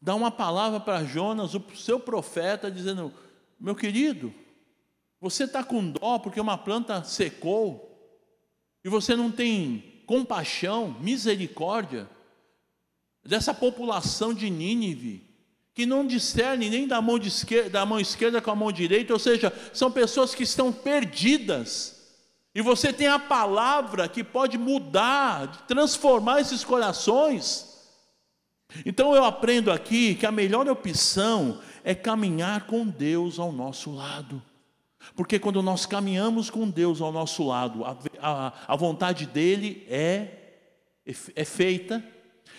dá 0.00 0.14
uma 0.14 0.30
palavra 0.30 0.80
para 0.80 1.04
Jonas, 1.04 1.54
o 1.54 1.62
seu 1.76 2.00
profeta, 2.00 2.70
dizendo: 2.70 3.12
Meu 3.58 3.74
querido, 3.74 4.32
você 5.20 5.44
está 5.44 5.62
com 5.62 5.90
dó 5.90 6.18
porque 6.18 6.40
uma 6.40 6.58
planta 6.58 7.04
secou, 7.04 7.88
e 8.84 8.88
você 8.88 9.14
não 9.14 9.30
tem 9.30 10.02
compaixão, 10.06 10.96
misericórdia 11.00 12.08
dessa 13.24 13.54
população 13.54 14.34
de 14.34 14.50
Nínive, 14.50 15.28
que 15.74 15.86
não 15.86 16.06
discerne 16.06 16.68
nem 16.68 16.86
da 16.86 17.00
mão, 17.00 17.16
esquerda, 17.18 17.70
da 17.70 17.86
mão 17.86 17.98
esquerda 17.98 18.40
com 18.40 18.50
a 18.50 18.56
mão 18.56 18.70
direita, 18.70 19.12
ou 19.12 19.18
seja, 19.18 19.52
são 19.72 19.90
pessoas 19.90 20.34
que 20.34 20.42
estão 20.42 20.72
perdidas 20.72 22.02
e 22.54 22.60
você 22.60 22.92
tem 22.92 23.06
a 23.06 23.18
palavra 23.18 24.08
que 24.08 24.22
pode 24.22 24.58
mudar, 24.58 25.66
transformar 25.66 26.40
esses 26.40 26.62
corações. 26.62 27.70
Então 28.84 29.14
eu 29.14 29.24
aprendo 29.24 29.70
aqui 29.70 30.14
que 30.14 30.26
a 30.26 30.32
melhor 30.32 30.68
opção 30.68 31.60
é 31.82 31.94
caminhar 31.94 32.66
com 32.66 32.86
Deus 32.86 33.38
ao 33.38 33.52
nosso 33.52 33.90
lado. 33.94 34.42
Porque 35.16 35.38
quando 35.38 35.62
nós 35.62 35.86
caminhamos 35.86 36.50
com 36.50 36.68
Deus 36.68 37.00
ao 37.00 37.10
nosso 37.10 37.42
lado, 37.46 37.84
a, 37.84 37.96
a, 38.20 38.52
a 38.68 38.76
vontade 38.76 39.26
dele 39.26 39.86
é, 39.88 40.28
é 41.34 41.44
feita. 41.44 42.04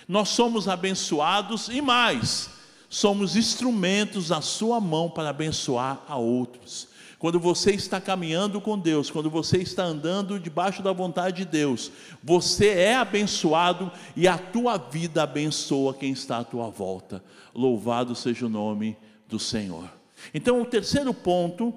Nós 0.08 0.30
somos 0.30 0.68
abençoados 0.68 1.70
e 1.70 1.82
mais, 1.82 2.50
somos 2.90 3.36
instrumentos 3.36 4.30
na 4.30 4.42
sua 4.42 4.80
mão 4.80 5.10
para 5.10 5.30
abençoar 5.30 6.04
a 6.08 6.18
outros. 6.18 6.88
Quando 7.24 7.40
você 7.40 7.72
está 7.72 8.02
caminhando 8.02 8.60
com 8.60 8.78
Deus, 8.78 9.10
quando 9.10 9.30
você 9.30 9.60
está 9.60 9.84
andando 9.84 10.38
debaixo 10.38 10.84
da 10.84 10.92
vontade 10.92 11.38
de 11.38 11.46
Deus, 11.46 11.90
você 12.22 12.68
é 12.68 12.96
abençoado 12.96 13.90
e 14.14 14.28
a 14.28 14.38
tua 14.38 14.78
vida 14.78 15.24
abençoa 15.24 15.94
quem 15.94 16.12
está 16.12 16.40
à 16.40 16.44
tua 16.44 16.70
volta. 16.70 17.24
Louvado 17.56 18.14
seja 18.14 18.46
o 18.46 18.50
nome 18.50 18.98
do 19.26 19.40
Senhor. 19.40 19.90
Então, 20.34 20.62
o 20.62 20.66
terceiro 20.66 21.14
ponto, 21.14 21.74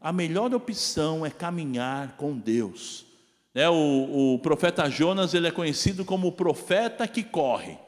a 0.00 0.12
melhor 0.12 0.54
opção 0.54 1.26
é 1.26 1.30
caminhar 1.30 2.16
com 2.16 2.36
Deus. 2.36 3.05
É, 3.56 3.70
o, 3.70 4.34
o 4.34 4.38
profeta 4.40 4.86
Jonas 4.90 5.32
ele 5.32 5.48
é 5.48 5.50
conhecido 5.50 6.04
como 6.04 6.28
o 6.28 6.32
profeta 6.32 7.08
que 7.08 7.22
corre. 7.22 7.78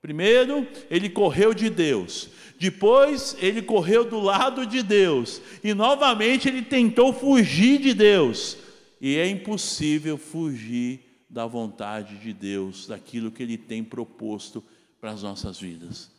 Primeiro, 0.00 0.66
ele 0.88 1.10
correu 1.10 1.52
de 1.52 1.68
Deus. 1.68 2.30
Depois, 2.58 3.36
ele 3.38 3.60
correu 3.60 4.02
do 4.02 4.18
lado 4.18 4.64
de 4.64 4.82
Deus. 4.82 5.42
E 5.62 5.74
novamente, 5.74 6.48
ele 6.48 6.62
tentou 6.62 7.12
fugir 7.12 7.78
de 7.82 7.92
Deus. 7.92 8.56
E 8.98 9.18
é 9.18 9.28
impossível 9.28 10.16
fugir 10.16 11.00
da 11.28 11.46
vontade 11.46 12.16
de 12.16 12.32
Deus, 12.32 12.86
daquilo 12.86 13.30
que 13.30 13.42
ele 13.42 13.58
tem 13.58 13.84
proposto 13.84 14.64
para 14.98 15.10
as 15.10 15.22
nossas 15.22 15.60
vidas. 15.60 16.10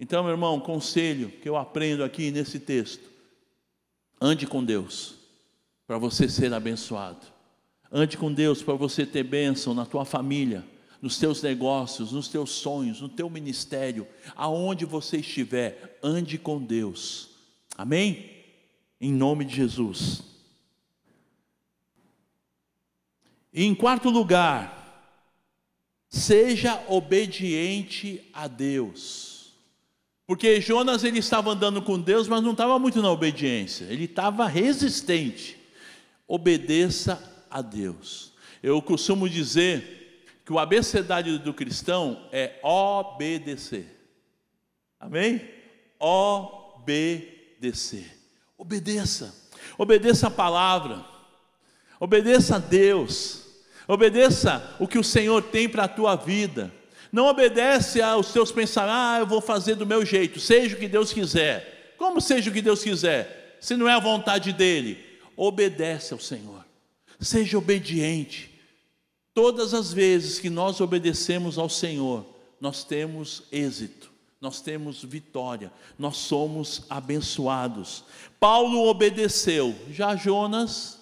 Então, 0.00 0.24
meu 0.24 0.32
irmão, 0.32 0.58
conselho 0.58 1.30
que 1.30 1.48
eu 1.48 1.56
aprendo 1.56 2.02
aqui 2.02 2.32
nesse 2.32 2.58
texto: 2.58 3.08
ande 4.20 4.48
com 4.48 4.64
Deus, 4.64 5.14
para 5.86 5.96
você 5.96 6.28
ser 6.28 6.52
abençoado. 6.52 7.37
Ande 7.90 8.16
com 8.16 8.32
Deus 8.32 8.62
para 8.62 8.74
você 8.74 9.06
ter 9.06 9.22
bênção 9.22 9.74
na 9.74 9.86
tua 9.86 10.04
família 10.04 10.64
nos 11.00 11.18
teus 11.18 11.42
negócios, 11.42 12.12
nos 12.12 12.28
teus 12.28 12.50
sonhos, 12.50 13.00
no 13.00 13.08
teu 13.08 13.30
ministério, 13.30 14.06
aonde 14.34 14.84
você 14.84 15.18
estiver, 15.18 15.98
ande 16.02 16.36
com 16.38 16.62
Deus. 16.62 17.30
Amém? 17.76 18.30
Em 19.00 19.12
nome 19.12 19.44
de 19.44 19.54
Jesus. 19.54 20.22
E 23.52 23.64
em 23.64 23.74
quarto 23.74 24.10
lugar, 24.10 24.74
seja 26.08 26.82
obediente 26.88 28.28
a 28.32 28.48
Deus. 28.48 29.52
Porque 30.26 30.60
Jonas 30.60 31.04
ele 31.04 31.20
estava 31.20 31.50
andando 31.50 31.80
com 31.80 31.98
Deus, 31.98 32.28
mas 32.28 32.42
não 32.42 32.52
estava 32.52 32.78
muito 32.78 33.00
na 33.00 33.10
obediência. 33.10 33.84
Ele 33.86 34.04
estava 34.04 34.46
resistente. 34.46 35.56
Obedeça 36.26 37.37
a 37.50 37.62
Deus. 37.62 38.32
Eu 38.62 38.80
costumo 38.82 39.28
dizer 39.28 40.24
que 40.44 40.52
o 40.52 40.58
abecedário 40.58 41.38
do 41.38 41.52
cristão 41.52 42.28
é 42.32 42.58
obedecer. 42.62 43.86
Amém? 44.98 45.48
Obedecer. 45.98 47.26
Obedeça. 48.56 49.34
Obedeça 49.76 50.26
a 50.28 50.30
palavra. 50.30 51.04
Obedeça 52.00 52.56
a 52.56 52.58
Deus. 52.58 53.46
Obedeça 53.86 54.76
o 54.78 54.88
que 54.88 54.98
o 54.98 55.04
Senhor 55.04 55.42
tem 55.42 55.68
para 55.68 55.84
a 55.84 55.88
tua 55.88 56.16
vida. 56.16 56.72
Não 57.10 57.26
obedece 57.26 58.02
aos 58.02 58.32
teus 58.32 58.52
pensamentos, 58.52 58.98
ah, 58.98 59.16
eu 59.20 59.26
vou 59.26 59.40
fazer 59.40 59.74
do 59.74 59.86
meu 59.86 60.04
jeito, 60.04 60.38
seja 60.38 60.76
o 60.76 60.78
que 60.78 60.88
Deus 60.88 61.12
quiser. 61.12 61.94
Como 61.96 62.20
seja 62.20 62.50
o 62.50 62.52
que 62.52 62.60
Deus 62.60 62.82
quiser? 62.82 63.56
Se 63.60 63.76
não 63.76 63.88
é 63.88 63.94
a 63.94 63.98
vontade 63.98 64.52
dele, 64.52 65.02
obedece 65.36 66.12
ao 66.12 66.20
Senhor. 66.20 66.67
Seja 67.20 67.58
obediente. 67.58 68.50
Todas 69.34 69.74
as 69.74 69.92
vezes 69.92 70.38
que 70.38 70.50
nós 70.50 70.80
obedecemos 70.80 71.58
ao 71.58 71.68
Senhor, 71.68 72.26
nós 72.60 72.82
temos 72.84 73.44
êxito, 73.52 74.10
nós 74.40 74.60
temos 74.60 75.02
vitória, 75.04 75.72
nós 75.98 76.16
somos 76.16 76.84
abençoados. 76.90 78.04
Paulo 78.40 78.88
obedeceu, 78.88 79.74
já 79.90 80.16
Jonas, 80.16 80.98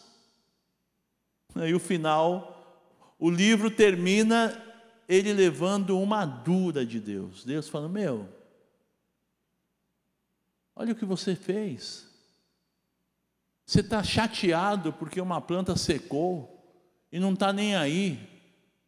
e 1.54 1.72
o 1.72 1.80
final, 1.80 2.84
o 3.18 3.30
livro 3.30 3.70
termina 3.70 4.62
ele 5.08 5.32
levando 5.32 5.98
uma 5.98 6.26
dura 6.26 6.84
de 6.84 7.00
Deus. 7.00 7.44
Deus 7.44 7.68
falando: 7.68 7.92
Meu, 7.92 8.28
olha 10.74 10.92
o 10.92 10.96
que 10.96 11.04
você 11.04 11.34
fez. 11.34 12.05
Você 13.66 13.80
está 13.80 14.00
chateado 14.04 14.92
porque 14.92 15.20
uma 15.20 15.40
planta 15.40 15.76
secou 15.76 16.64
e 17.10 17.18
não 17.18 17.32
está 17.32 17.52
nem 17.52 17.74
aí 17.74 18.16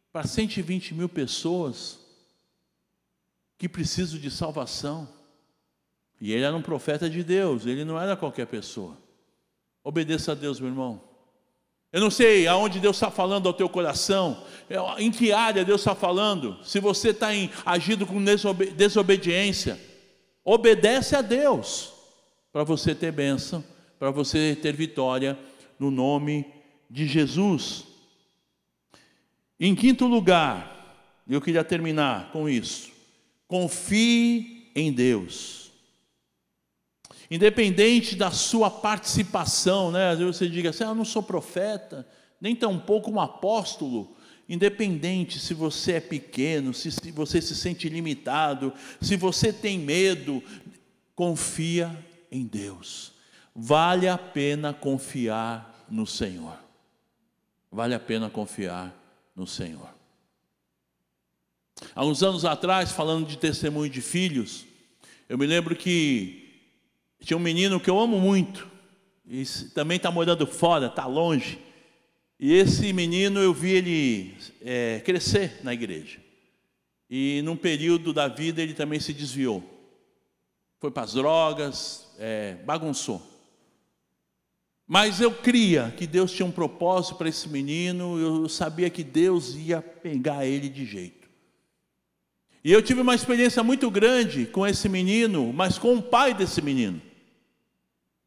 para 0.09 0.25
120 0.25 0.93
mil 0.93 1.09
pessoas 1.09 1.99
que 3.57 3.67
precisam 3.67 4.17
de 4.17 4.31
salvação. 4.31 5.07
E 6.21 6.31
ele 6.31 6.43
era 6.43 6.55
um 6.55 6.61
profeta 6.61 7.09
de 7.09 7.21
Deus, 7.23 7.65
ele 7.65 7.83
não 7.83 7.99
era 7.99 8.15
qualquer 8.15 8.47
pessoa. 8.47 8.97
Obedeça 9.83 10.31
a 10.31 10.35
Deus, 10.35 10.61
meu 10.61 10.69
irmão. 10.69 11.01
Eu 11.91 11.99
não 11.99 12.11
sei 12.11 12.47
aonde 12.47 12.79
Deus 12.79 12.95
está 12.95 13.11
falando 13.11 13.47
ao 13.47 13.53
teu 13.53 13.67
coração, 13.67 14.45
em 14.97 15.11
que 15.11 15.33
área 15.33 15.65
Deus 15.65 15.81
está 15.81 15.95
falando, 15.95 16.57
se 16.63 16.79
você 16.79 17.09
está 17.09 17.29
agindo 17.65 18.05
com 18.05 18.23
desobediência, 18.23 19.79
obedece 20.43 21.15
a 21.15 21.21
Deus, 21.21 21.91
para 22.53 22.63
você 22.63 22.93
ter 22.93 23.11
bênção, 23.11 23.63
para 23.99 24.09
você 24.11 24.57
ter 24.59 24.73
vitória, 24.73 25.37
no 25.77 25.91
nome 25.91 26.45
de 26.89 27.05
Jesus. 27.05 27.83
Em 29.59 29.75
quinto 29.75 30.07
lugar, 30.07 31.21
eu 31.27 31.41
queria 31.41 31.63
terminar 31.65 32.31
com 32.31 32.47
isso. 32.47 32.91
Confie 33.45 34.71
em 34.73 34.91
Deus. 34.91 35.71
Independente 37.29 38.15
da 38.15 38.31
sua 38.31 38.71
participação, 38.71 39.91
né? 39.91 40.11
Às 40.11 40.19
vezes 40.19 40.37
você 40.37 40.47
diga 40.47 40.69
assim: 40.69 40.85
ah, 40.85 40.87
eu 40.87 40.95
não 40.95 41.05
sou 41.05 41.21
profeta, 41.21 42.07
nem 42.39 42.55
tampouco 42.55 43.11
um 43.11 43.19
apóstolo. 43.19 44.15
Independente 44.47 45.39
se 45.39 45.53
você 45.53 45.93
é 45.93 45.99
pequeno, 45.99 46.73
se 46.73 46.89
você 47.11 47.39
se 47.39 47.55
sente 47.55 47.87
limitado, 47.87 48.73
se 48.99 49.15
você 49.15 49.53
tem 49.53 49.77
medo, 49.77 50.41
confia 51.15 51.95
em 52.31 52.45
Deus. 52.45 53.18
Vale 53.61 54.07
a 54.07 54.17
pena 54.17 54.73
confiar 54.73 55.85
no 55.89 56.07
Senhor. 56.07 56.57
Vale 57.69 57.93
a 57.93 57.99
pena 57.99 58.29
confiar 58.29 58.95
no 59.35 59.45
Senhor. 59.45 59.89
Há 61.93 62.05
uns 62.05 62.23
anos 62.23 62.45
atrás, 62.45 62.93
falando 62.93 63.27
de 63.27 63.37
testemunho 63.37 63.91
de 63.91 64.01
filhos, 64.01 64.65
eu 65.27 65.37
me 65.37 65.45
lembro 65.45 65.75
que 65.75 66.63
tinha 67.19 67.35
um 67.35 67.41
menino 67.41 67.81
que 67.81 67.89
eu 67.89 67.99
amo 67.99 68.17
muito, 68.17 68.65
e 69.27 69.43
também 69.75 69.97
está 69.97 70.09
morando 70.09 70.47
fora, 70.47 70.85
está 70.85 71.05
longe. 71.05 71.59
E 72.39 72.53
esse 72.53 72.93
menino 72.93 73.41
eu 73.41 73.53
vi 73.53 73.71
ele 73.71 74.37
é, 74.61 75.01
crescer 75.01 75.59
na 75.65 75.73
igreja. 75.73 76.19
E 77.09 77.41
num 77.43 77.57
período 77.57 78.13
da 78.13 78.29
vida 78.29 78.61
ele 78.61 78.73
também 78.73 79.01
se 79.01 79.13
desviou. 79.13 79.61
Foi 80.79 80.89
para 80.89 81.03
as 81.03 81.13
drogas, 81.13 82.07
é, 82.17 82.55
bagunçou. 82.63 83.37
Mas 84.91 85.21
eu 85.21 85.31
cria 85.31 85.93
que 85.95 86.07
Deus 86.07 86.31
tinha 86.31 86.47
um 86.47 86.51
propósito 86.51 87.13
para 87.13 87.29
esse 87.29 87.47
menino, 87.47 88.19
eu 88.19 88.49
sabia 88.49 88.89
que 88.89 89.03
Deus 89.03 89.53
ia 89.53 89.83
pegar 89.83 90.47
ele 90.47 90.67
de 90.67 90.83
jeito. 90.83 91.29
E 92.63 92.71
eu 92.71 92.81
tive 92.81 92.99
uma 92.99 93.13
experiência 93.13 93.61
muito 93.61 93.91
grande 93.91 94.47
com 94.47 94.65
esse 94.65 94.89
menino, 94.89 95.53
mas 95.53 95.77
com 95.77 95.93
o 95.93 96.01
pai 96.01 96.33
desse 96.33 96.59
menino. 96.59 96.99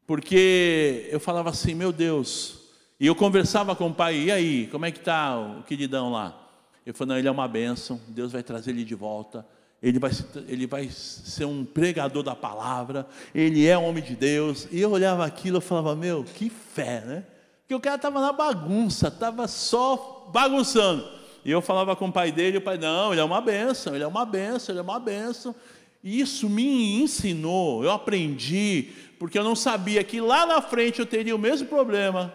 Porque 0.07 1.09
eu 1.11 1.19
falava 1.19 1.49
assim, 1.49 1.75
meu 1.75 1.91
Deus, 1.91 2.59
e 2.97 3.07
eu 3.07 3.13
conversava 3.13 3.75
com 3.75 3.87
o 3.87 3.93
pai, 3.93 4.15
e 4.15 4.31
aí, 4.31 4.67
como 4.67 4.85
é 4.85 4.91
que 4.91 4.99
está 4.99 5.37
o 5.37 5.63
queridão 5.63 6.13
lá? 6.13 6.49
Ele 6.85 6.95
falou, 6.95 7.09
não, 7.09 7.19
ele 7.19 7.27
é 7.27 7.31
uma 7.31 7.47
bênção, 7.47 7.99
Deus 8.07 8.31
vai 8.31 8.41
trazer 8.41 8.71
ele 8.71 8.85
de 8.85 8.95
volta 8.95 9.45
ele 9.83 9.99
vai, 9.99 10.11
ele 10.47 10.65
vai 10.65 10.89
ser 10.89 11.43
um 11.43 11.65
pregador 11.65 12.23
da 12.23 12.33
palavra, 12.33 13.05
ele 13.35 13.67
é 13.67 13.77
homem 13.77 14.01
de 14.01 14.15
Deus. 14.15 14.65
E 14.71 14.79
eu 14.79 14.89
olhava 14.89 15.25
aquilo 15.25 15.57
e 15.57 15.61
falava, 15.61 15.93
meu, 15.93 16.23
que 16.23 16.49
fé, 16.49 17.01
né? 17.01 17.25
Porque 17.59 17.75
o 17.75 17.81
cara 17.81 17.97
estava 17.97 18.21
na 18.21 18.31
bagunça, 18.31 19.09
estava 19.09 19.45
só 19.45 20.29
bagunçando. 20.31 21.05
E 21.43 21.51
eu 21.51 21.61
falava 21.61 21.97
com 21.97 22.07
o 22.07 22.13
pai 22.13 22.31
dele, 22.31 22.55
e 22.55 22.59
o 22.59 22.61
pai, 22.61 22.77
não, 22.77 23.11
ele 23.11 23.19
é 23.19 23.23
uma 23.25 23.41
benção, 23.41 23.93
ele 23.93 24.05
é 24.05 24.07
uma 24.07 24.25
benção, 24.25 24.71
ele 24.71 24.79
é 24.79 24.83
uma 24.83 24.99
benção. 25.01 25.53
E 26.01 26.21
isso 26.21 26.49
me 26.49 27.01
ensinou, 27.01 27.83
eu 27.83 27.91
aprendi, 27.91 28.89
porque 29.19 29.37
eu 29.37 29.43
não 29.43 29.55
sabia 29.55 30.01
que 30.01 30.21
lá 30.21 30.45
na 30.45 30.61
frente 30.61 30.99
eu 30.99 31.05
teria 31.05 31.35
o 31.35 31.39
mesmo 31.39 31.67
problema 31.67 32.33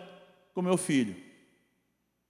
com 0.53 0.61
meu 0.61 0.77
filho. 0.77 1.17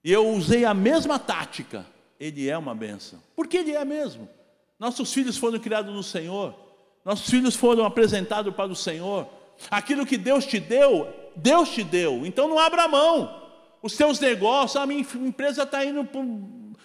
E 0.04 0.12
eu 0.12 0.28
usei 0.28 0.64
a 0.64 0.72
mesma 0.72 1.18
tática. 1.18 1.85
Ele 2.20 2.48
é 2.48 2.57
uma 2.57 2.74
benção. 2.74 3.20
Porque 3.35 3.57
ele 3.57 3.72
é 3.72 3.85
mesmo. 3.85 4.28
Nossos 4.78 5.12
filhos 5.12 5.36
foram 5.36 5.58
criados 5.58 5.92
no 5.94 6.02
Senhor. 6.02 6.54
Nossos 7.04 7.28
filhos 7.28 7.56
foram 7.56 7.84
apresentados 7.84 8.54
para 8.54 8.70
o 8.70 8.76
Senhor. 8.76 9.26
Aquilo 9.70 10.06
que 10.06 10.16
Deus 10.16 10.46
te 10.46 10.60
deu, 10.60 11.08
Deus 11.34 11.70
te 11.70 11.82
deu. 11.82 12.24
Então 12.24 12.48
não 12.48 12.58
abra 12.58 12.86
mão. 12.86 13.42
Os 13.82 13.92
seus 13.92 14.20
negócios, 14.20 14.76
a 14.76 14.86
minha 14.86 15.00
empresa 15.00 15.62
está 15.62 15.84
indo, 15.84 16.06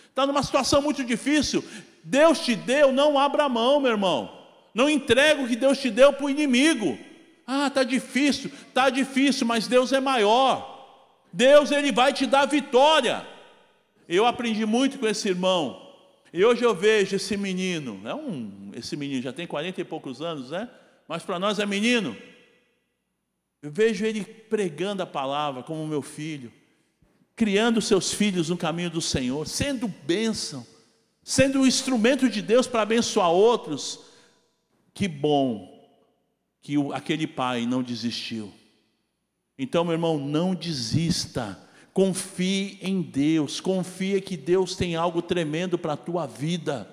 está 0.10 0.26
numa 0.26 0.42
situação 0.42 0.82
muito 0.82 1.04
difícil. 1.04 1.64
Deus 2.04 2.40
te 2.40 2.56
deu, 2.56 2.92
não 2.92 3.18
abra 3.18 3.50
mão, 3.50 3.80
meu 3.80 3.92
irmão. 3.92 4.44
Não 4.74 4.90
entrega 4.90 5.42
o 5.42 5.48
que 5.48 5.56
Deus 5.56 5.78
te 5.78 5.90
deu 5.90 6.12
para 6.14 6.26
o 6.26 6.30
inimigo. 6.30 6.98
Ah, 7.46 7.70
tá 7.70 7.84
difícil, 7.84 8.52
tá 8.74 8.90
difícil, 8.90 9.46
mas 9.46 9.68
Deus 9.68 9.92
é 9.92 10.00
maior. 10.00 10.72
Deus 11.32 11.72
ele 11.72 11.92
vai 11.92 12.14
te 12.14 12.26
dar 12.26 12.46
vitória. 12.46 13.26
Eu 14.08 14.26
aprendi 14.26 14.66
muito 14.66 15.00
com 15.00 15.08
esse 15.08 15.28
irmão. 15.30 15.83
E 16.34 16.44
hoje 16.44 16.64
eu 16.64 16.74
vejo 16.74 17.16
esse 17.16 17.38
menino, 17.38 18.02
é 18.04 18.16
um, 18.16 18.72
esse 18.74 18.98
menino 18.98 19.22
já 19.22 19.32
tem 19.32 19.46
40 19.46 19.80
e 19.80 19.84
poucos 19.84 20.20
anos, 20.20 20.50
né? 20.50 20.68
Mas 21.08 21.22
para 21.22 21.38
nós 21.38 21.60
é 21.60 21.66
menino. 21.66 22.18
Eu 23.62 23.72
vejo 23.72 24.04
ele 24.04 24.26
pregando 24.26 25.04
a 25.04 25.06
palavra 25.06 25.62
como 25.62 25.86
meu 25.86 26.02
filho, 26.02 26.52
criando 27.36 27.80
seus 27.80 28.12
filhos 28.12 28.50
no 28.50 28.58
caminho 28.58 28.90
do 28.90 29.00
Senhor, 29.00 29.48
sendo 29.48 29.88
bênção, 29.88 30.66
sendo 31.24 31.60
um 31.60 31.68
instrumento 31.68 32.28
de 32.28 32.42
Deus 32.42 32.66
para 32.66 32.82
abençoar 32.82 33.30
outros. 33.30 34.00
Que 34.92 35.08
bom 35.08 35.88
que 36.64 36.78
aquele 36.94 37.28
pai 37.28 37.68
não 37.68 37.84
desistiu. 37.84 38.52
Então, 39.56 39.84
meu 39.84 39.94
irmão, 39.94 40.18
não 40.18 40.56
desista. 40.56 41.60
Confie 41.94 42.80
em 42.82 43.02
Deus, 43.02 43.62
confia 43.62 44.20
que 44.20 44.36
Deus 44.36 44.76
tem 44.76 44.96
algo 44.96 45.22
tremendo 45.22 45.78
para 45.78 45.94
a 45.94 45.98
tua 45.98 46.26
vida. 46.26 46.90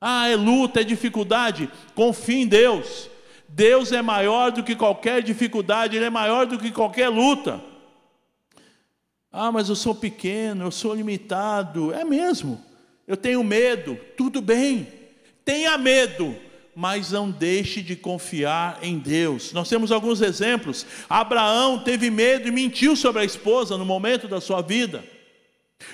Ah, 0.00 0.28
é 0.28 0.34
luta, 0.34 0.80
é 0.80 0.84
dificuldade. 0.84 1.70
Confie 1.94 2.42
em 2.42 2.46
Deus. 2.46 3.08
Deus 3.48 3.92
é 3.92 4.02
maior 4.02 4.50
do 4.50 4.64
que 4.64 4.74
qualquer 4.74 5.22
dificuldade, 5.22 5.96
Ele 5.96 6.06
é 6.06 6.10
maior 6.10 6.46
do 6.46 6.58
que 6.58 6.72
qualquer 6.72 7.08
luta. 7.08 7.62
Ah, 9.30 9.52
mas 9.52 9.68
eu 9.68 9.76
sou 9.76 9.94
pequeno, 9.94 10.64
eu 10.64 10.70
sou 10.70 10.94
limitado. 10.94 11.92
É 11.92 12.04
mesmo. 12.04 12.60
Eu 13.06 13.16
tenho 13.16 13.44
medo. 13.44 13.96
Tudo 14.16 14.40
bem. 14.40 14.88
Tenha 15.44 15.78
medo, 15.78 16.34
mas 16.78 17.10
não 17.10 17.30
deixe 17.30 17.80
de 17.80 17.96
confiar 17.96 18.80
em 18.82 18.98
Deus. 18.98 19.54
Nós 19.54 19.66
temos 19.66 19.90
alguns 19.90 20.20
exemplos. 20.20 20.84
Abraão 21.08 21.78
teve 21.78 22.10
medo 22.10 22.46
e 22.46 22.50
mentiu 22.50 22.94
sobre 22.94 23.22
a 23.22 23.24
esposa 23.24 23.78
no 23.78 23.86
momento 23.86 24.28
da 24.28 24.42
sua 24.42 24.60
vida. 24.60 25.02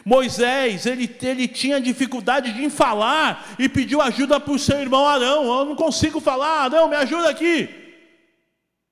Moisés, 0.04 0.84
ele, 0.84 1.08
ele 1.22 1.46
tinha 1.46 1.80
dificuldade 1.80 2.52
de 2.52 2.68
falar 2.68 3.54
e 3.60 3.68
pediu 3.68 4.02
ajuda 4.02 4.40
para 4.40 4.52
o 4.52 4.58
seu 4.58 4.80
irmão 4.80 5.06
Arão. 5.06 5.44
Eu 5.44 5.64
não 5.66 5.76
consigo 5.76 6.18
falar, 6.18 6.62
Arão, 6.64 6.88
me 6.88 6.96
ajuda 6.96 7.28
aqui. 7.28 7.68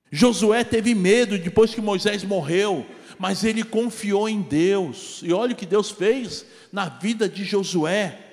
Josué 0.09 0.63
teve 0.63 0.95
medo 0.95 1.37
depois 1.37 1.75
que 1.75 1.81
Moisés 1.81 2.23
morreu, 2.23 2.85
mas 3.19 3.43
ele 3.43 3.65
confiou 3.65 4.29
em 4.29 4.41
Deus. 4.41 5.19
E 5.23 5.33
olha 5.33 5.51
o 5.51 5.57
que 5.57 5.65
Deus 5.65 5.91
fez 5.91 6.45
na 6.71 6.87
vida 6.87 7.27
de 7.27 7.43
Josué. 7.43 8.30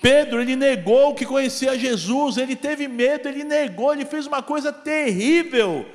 Pedro, 0.00 0.40
ele 0.40 0.56
negou 0.56 1.14
que 1.14 1.26
conhecia 1.26 1.78
Jesus, 1.78 2.36
ele 2.36 2.56
teve 2.56 2.88
medo, 2.88 3.28
ele 3.28 3.44
negou, 3.44 3.92
ele 3.92 4.04
fez 4.04 4.26
uma 4.26 4.42
coisa 4.42 4.72
terrível. 4.72 5.86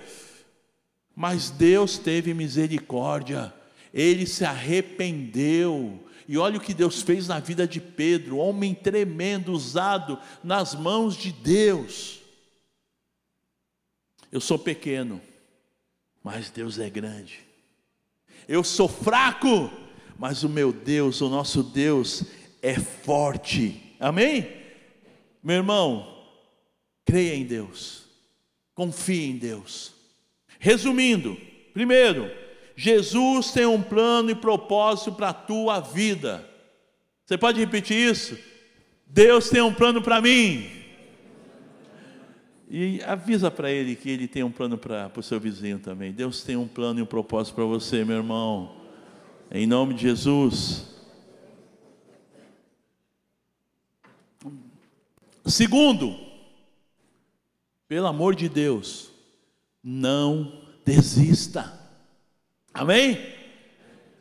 Mas 1.16 1.50
Deus 1.50 1.98
teve 1.98 2.34
misericórdia, 2.34 3.54
ele 3.94 4.28
se 4.28 4.46
arrependeu. 4.46 6.08
E 6.28 6.38
olha 6.38 6.58
o 6.58 6.62
que 6.62 6.74
Deus 6.74 7.02
fez 7.02 7.28
na 7.28 7.40
vida 7.40 7.68
de 7.68 7.80
Pedro, 7.80 8.38
homem 8.38 8.76
tremendo, 8.76 9.52
usado 9.52 10.20
nas 10.44 10.76
mãos 10.76 11.16
de 11.16 11.32
Deus. 11.32 12.20
Eu 14.32 14.42
sou 14.42 14.60
pequeno, 14.60 15.22
mas 16.24 16.50
Deus 16.50 16.78
é 16.78 16.90
grande. 16.90 17.40
Eu 18.48 18.64
sou 18.64 18.88
fraco, 18.88 19.72
mas 20.20 20.44
o 20.44 20.50
meu 20.50 20.72
Deus, 20.72 21.22
o 21.22 21.30
nosso 21.30 21.64
Deus, 21.64 22.24
é 22.62 22.76
forte. 22.76 23.96
Amém? 24.00 24.48
Meu 25.44 25.58
irmão, 25.58 26.26
creia 27.06 27.36
em 27.36 27.46
Deus, 27.46 28.04
confie 28.74 29.30
em 29.30 29.38
Deus. 29.38 29.94
Resumindo, 30.60 31.38
primeiro, 31.74 32.30
Jesus 32.76 33.52
tem 33.52 33.66
um 33.66 33.82
plano 33.82 34.30
e 34.30 34.36
propósito 34.36 35.14
para 35.14 35.30
a 35.30 35.34
tua 35.34 35.80
vida. 35.80 36.48
Você 37.26 37.38
pode 37.38 37.60
repetir 37.60 37.98
isso? 37.98 38.38
Deus 39.06 39.50
tem 39.50 39.62
um 39.62 39.74
plano 39.74 40.02
para 40.02 40.22
mim. 40.22 40.70
E 42.70 43.02
avisa 43.04 43.50
para 43.50 43.72
ele 43.72 43.96
que 43.96 44.10
ele 44.10 44.28
tem 44.28 44.44
um 44.44 44.52
plano 44.52 44.78
para 44.78 45.10
o 45.16 45.24
seu 45.24 45.40
vizinho 45.40 45.80
também. 45.80 46.12
Deus 46.12 46.44
tem 46.44 46.58
um 46.58 46.68
plano 46.68 47.00
e 47.00 47.04
um 47.04 47.06
propósito 47.06 47.56
para 47.56 47.64
você, 47.64 48.04
meu 48.04 48.18
irmão. 48.18 48.76
Em 49.50 49.66
nome 49.66 49.94
de 49.94 50.02
Jesus. 50.02 50.97
Segundo, 55.48 56.20
pelo 57.88 58.08
amor 58.08 58.36
de 58.36 58.50
Deus, 58.50 59.10
não 59.82 60.62
desista. 60.86 61.74
Amém? 62.74 63.18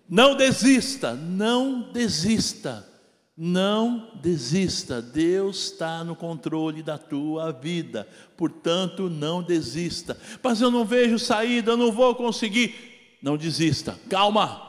Não 0.09 0.37
desista, 0.37 1.15
não 1.15 1.91
desista, 1.93 2.89
não 3.37 4.13
desista. 4.23 5.03
Deus 5.03 5.73
está 5.73 6.05
no 6.05 6.15
controle 6.15 6.81
da 6.81 6.97
tua 6.97 7.51
vida, 7.51 8.09
portanto, 8.37 9.11
não 9.11 9.43
desista. 9.43 10.17
Mas 10.41 10.61
eu 10.61 10.71
não 10.71 10.85
vejo 10.85 11.19
saída, 11.19 11.73
eu 11.73 11.77
não 11.77 11.91
vou 11.91 12.15
conseguir. 12.15 13.19
Não 13.21 13.37
desista, 13.37 13.99
calma. 14.09 14.63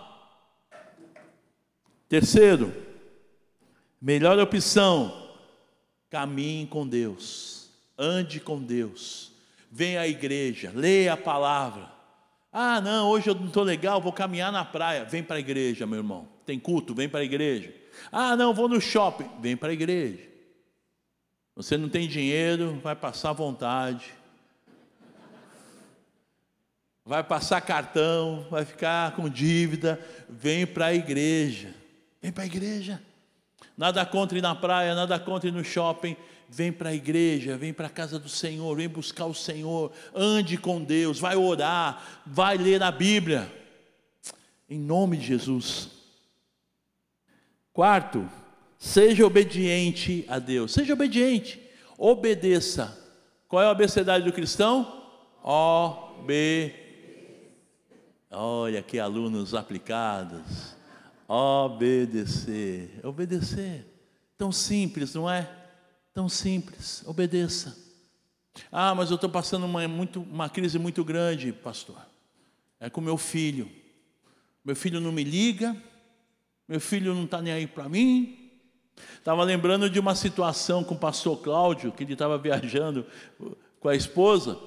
Terceiro, 2.10 2.74
melhor 4.02 4.40
opção 4.40 5.27
Caminhe 6.10 6.66
com 6.68 6.88
Deus, 6.88 7.70
ande 7.98 8.40
com 8.40 8.62
Deus, 8.62 9.32
venha 9.72 10.02
à 10.02 10.08
igreja, 10.08 10.72
leia 10.74 11.14
a 11.14 11.18
palavra. 11.18 11.92
Ah, 12.52 12.80
não, 12.82 13.10
hoje 13.10 13.30
eu 13.30 13.36
não 13.36 13.48
estou 13.48 13.64
legal, 13.64 14.02
vou 14.02 14.14
caminhar 14.14 14.52
na 14.52 14.66
praia. 14.66 15.06
Vem 15.06 15.22
para 15.22 15.36
a 15.36 15.40
igreja, 15.40 15.86
meu 15.86 16.00
irmão. 16.00 16.28
Tem 16.46 16.58
culto, 16.58 16.96
vem 16.96 17.10
para 17.10 17.20
a 17.20 17.24
igreja. 17.24 17.74
Ah, 18.12 18.36
não, 18.36 18.54
vou 18.54 18.68
no 18.68 18.80
shopping. 18.80 19.30
Vem 19.40 19.56
para 19.56 19.70
a 19.70 19.74
igreja. 19.74 20.24
Você 21.56 21.78
não 21.78 21.90
tem 21.90 22.08
dinheiro, 22.08 22.80
vai 22.82 22.96
passar 22.96 23.34
vontade. 23.34 24.14
Vai 27.06 27.24
passar 27.24 27.62
cartão, 27.62 28.46
vai 28.50 28.66
ficar 28.66 29.16
com 29.16 29.30
dívida. 29.30 30.00
Vem 30.30 30.66
para 30.66 30.88
a 30.88 30.94
igreja. 30.94 31.74
Vem 32.22 32.32
para 32.32 32.44
a 32.44 32.48
igreja. 32.48 33.02
Nada 33.78 34.04
contra 34.06 34.38
ir 34.38 34.42
na 34.42 34.56
praia, 34.56 34.96
nada 34.96 35.20
contra 35.20 35.48
ir 35.48 35.52
no 35.52 35.64
shopping. 35.64 36.18
Vem 36.50 36.72
para 36.72 36.90
a 36.90 36.94
igreja, 36.94 37.58
vem 37.58 37.74
para 37.74 37.88
a 37.88 37.90
casa 37.90 38.18
do 38.18 38.30
Senhor, 38.30 38.76
vem 38.76 38.88
buscar 38.88 39.26
o 39.26 39.34
Senhor, 39.34 39.92
ande 40.16 40.58
com 40.58 40.82
Deus, 40.82 41.20
vai 41.20 41.36
orar, 41.36 42.22
vai 42.26 42.58
ler 42.58 42.82
a 42.82 42.90
Bíblia. 42.90 43.52
Em 44.70 44.80
nome 44.80 45.18
de 45.18 45.28
Jesus. 45.28 45.90
Quarto, 47.74 48.28
seja 48.80 49.26
obediente 49.26 50.26
a 50.28 50.40
Deus. 50.40 50.74
Seja 50.74 50.94
obediente, 50.94 51.62
obedeça. 51.98 52.98
Qual 53.48 53.62
é 53.62 53.66
a 53.66 53.72
obediência 53.72 54.04
do 54.04 54.34
cristão? 54.34 55.04
O 55.44 56.24
B. 56.26 56.74
Olha 58.32 58.82
que 58.82 59.00
alunos 59.00 59.54
aplicados. 59.54 60.77
Obedecer. 61.28 63.02
Obedecer. 63.04 63.86
Tão 64.38 64.52
simples, 64.52 65.14
não 65.14 65.30
é? 65.30 65.50
Tão 66.14 66.30
simples. 66.30 67.04
Obedeça. 67.06 67.78
Ah, 68.72 68.96
mas 68.96 69.10
eu 69.10 69.16
estou 69.16 69.30
passando 69.30 69.66
uma, 69.66 69.86
muito, 69.88 70.22
uma 70.22 70.50
crise 70.50 70.80
muito 70.80 71.04
grande, 71.04 71.52
pastor. 71.52 71.98
É 72.80 72.90
com 72.90 73.02
meu 73.02 73.18
filho. 73.18 73.70
Meu 74.64 74.76
filho 74.76 75.02
não 75.02 75.12
me 75.12 75.24
liga. 75.24 75.76
Meu 76.68 76.80
filho 76.80 77.14
não 77.14 77.26
está 77.26 77.42
nem 77.42 77.52
aí 77.52 77.68
para 77.68 77.90
mim. 77.90 78.52
Estava 79.18 79.44
lembrando 79.44 79.90
de 79.90 80.00
uma 80.00 80.16
situação 80.16 80.84
com 80.84 80.96
o 80.96 81.00
pastor 81.00 81.38
Cláudio, 81.42 81.92
que 81.92 82.04
ele 82.04 82.14
estava 82.14 82.38
viajando 82.40 83.06
com 83.80 83.90
a 83.90 83.96
esposa. 83.96 84.58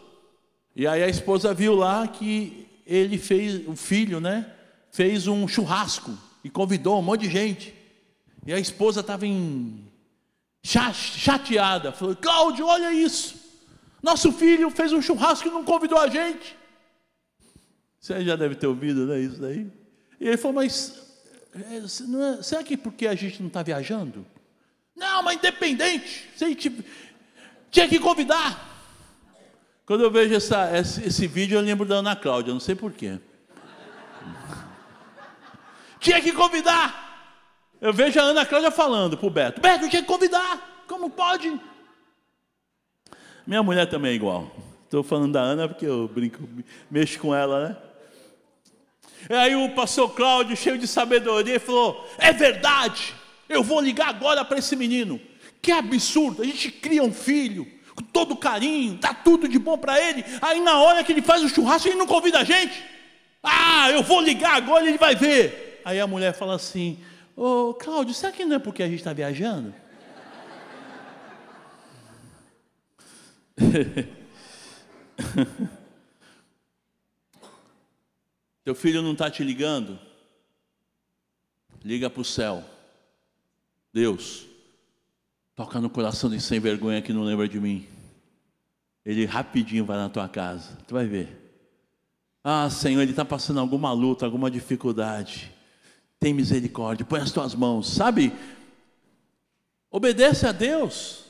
E 0.76 0.86
aí 0.86 1.02
a 1.02 1.08
esposa 1.08 1.54
viu 1.54 1.74
lá 1.74 2.06
que 2.06 2.68
ele 2.86 3.16
fez, 3.18 3.66
o 3.66 3.74
filho, 3.74 4.20
né? 4.20 4.52
Fez 4.90 5.26
um 5.26 5.48
churrasco 5.48 6.16
e 6.42 6.50
convidou 6.50 6.98
um 6.98 7.02
monte 7.02 7.22
de 7.22 7.30
gente. 7.30 7.74
E 8.46 8.52
a 8.52 8.58
esposa 8.58 9.00
estava 9.00 9.26
em 9.26 9.84
chateada, 10.62 11.92
falou: 11.92 12.16
Cláudio, 12.16 12.66
olha 12.66 12.92
isso. 12.92 13.38
Nosso 14.02 14.32
filho 14.32 14.70
fez 14.70 14.92
um 14.92 15.02
churrasco 15.02 15.48
e 15.48 15.50
não 15.50 15.64
convidou 15.64 15.98
a 15.98 16.08
gente. 16.08 16.56
Você 18.00 18.24
já 18.24 18.34
deve 18.34 18.54
ter 18.54 18.66
ouvido, 18.66 19.06
né? 19.06 19.20
Isso 19.20 19.40
daí. 19.40 19.66
E 20.18 20.28
ele 20.28 20.36
falou: 20.36 20.54
Mas 20.54 21.00
é, 21.54 21.76
é, 21.78 22.42
será 22.42 22.62
que 22.62 22.76
porque 22.76 23.06
a 23.06 23.14
gente 23.14 23.40
não 23.40 23.48
está 23.48 23.62
viajando? 23.62 24.24
Não, 24.96 25.22
mas 25.22 25.36
independente. 25.36 26.28
Você 26.36 26.54
tinha 27.70 27.88
que 27.88 27.98
convidar. 27.98 28.68
Quando 29.84 30.04
eu 30.04 30.10
vejo 30.10 30.34
essa, 30.34 30.76
esse, 30.78 31.04
esse 31.04 31.26
vídeo, 31.26 31.56
eu 31.56 31.62
lembro 31.62 31.84
da 31.86 31.96
Ana 31.96 32.14
Cláudia, 32.14 32.52
não 32.52 32.60
sei 32.60 32.74
porquê. 32.74 33.18
Tinha 36.00 36.20
que 36.20 36.32
convidar. 36.32 37.08
Eu 37.80 37.92
vejo 37.92 38.18
a 38.18 38.22
Ana 38.22 38.44
Cláudia 38.46 38.70
falando 38.70 39.16
para 39.16 39.26
o 39.26 39.30
Beto: 39.30 39.60
Beto, 39.60 39.88
tinha 39.88 40.02
que 40.02 40.08
convidar, 40.08 40.84
como 40.88 41.10
pode? 41.10 41.60
Minha 43.46 43.62
mulher 43.62 43.86
também 43.86 44.12
é 44.12 44.14
igual. 44.14 44.50
Estou 44.84 45.02
falando 45.02 45.32
da 45.32 45.40
Ana 45.40 45.68
porque 45.68 45.86
eu 45.86 46.08
brinco, 46.08 46.48
mexo 46.90 47.18
com 47.20 47.34
ela, 47.34 47.68
né? 47.68 47.76
E 49.28 49.34
aí 49.34 49.54
o 49.54 49.74
pastor 49.74 50.14
Cláudio, 50.14 50.56
cheio 50.56 50.78
de 50.78 50.86
sabedoria, 50.86 51.60
falou: 51.60 52.08
É 52.18 52.32
verdade, 52.32 53.14
eu 53.48 53.62
vou 53.62 53.80
ligar 53.80 54.08
agora 54.08 54.44
para 54.44 54.58
esse 54.58 54.74
menino. 54.74 55.20
Que 55.62 55.70
absurdo, 55.70 56.42
a 56.42 56.44
gente 56.46 56.70
cria 56.70 57.02
um 57.02 57.12
filho 57.12 57.66
com 57.94 58.02
todo 58.02 58.34
carinho, 58.34 58.94
dá 58.94 59.12
tudo 59.12 59.46
de 59.46 59.58
bom 59.58 59.76
para 59.76 60.00
ele. 60.00 60.24
Aí 60.40 60.60
na 60.60 60.78
hora 60.80 61.04
que 61.04 61.12
ele 61.12 61.20
faz 61.20 61.42
o 61.42 61.48
churrasco, 61.48 61.88
ele 61.88 61.98
não 61.98 62.06
convida 62.06 62.40
a 62.40 62.44
gente. 62.44 62.82
Ah, 63.42 63.90
eu 63.90 64.02
vou 64.02 64.20
ligar 64.20 64.56
agora, 64.56 64.86
ele 64.86 64.98
vai 64.98 65.14
ver. 65.14 65.69
Aí 65.84 65.98
a 66.00 66.06
mulher 66.06 66.32
fala 66.34 66.54
assim: 66.54 66.98
Ô 67.36 67.74
Cláudio, 67.74 68.14
será 68.14 68.32
que 68.32 68.44
não 68.44 68.56
é 68.56 68.58
porque 68.58 68.82
a 68.82 68.88
gente 68.88 68.98
está 68.98 69.12
viajando? 69.12 69.74
Teu 78.64 78.74
filho 78.74 79.02
não 79.02 79.12
está 79.12 79.30
te 79.30 79.44
ligando? 79.44 79.98
Liga 81.84 82.08
para 82.10 82.20
o 82.20 82.24
céu. 82.24 82.64
Deus, 83.92 84.46
toca 85.54 85.80
no 85.80 85.90
coração 85.90 86.30
de 86.30 86.40
sem 86.40 86.60
vergonha 86.60 87.02
que 87.02 87.12
não 87.12 87.22
lembra 87.22 87.48
de 87.48 87.58
mim. 87.58 87.86
Ele 89.04 89.24
rapidinho 89.24 89.84
vai 89.84 89.96
na 89.96 90.08
tua 90.08 90.28
casa. 90.28 90.78
Tu 90.86 90.94
vai 90.94 91.06
ver. 91.06 91.36
Ah, 92.44 92.70
Senhor, 92.70 93.02
ele 93.02 93.10
está 93.10 93.24
passando 93.24 93.60
alguma 93.60 93.92
luta, 93.92 94.24
alguma 94.24 94.50
dificuldade. 94.50 95.52
Tem 96.20 96.34
misericórdia, 96.34 97.06
põe 97.06 97.20
as 97.20 97.32
tuas 97.32 97.54
mãos, 97.54 97.88
sabe? 97.88 98.30
Obedece 99.90 100.46
a 100.46 100.52
Deus. 100.52 101.24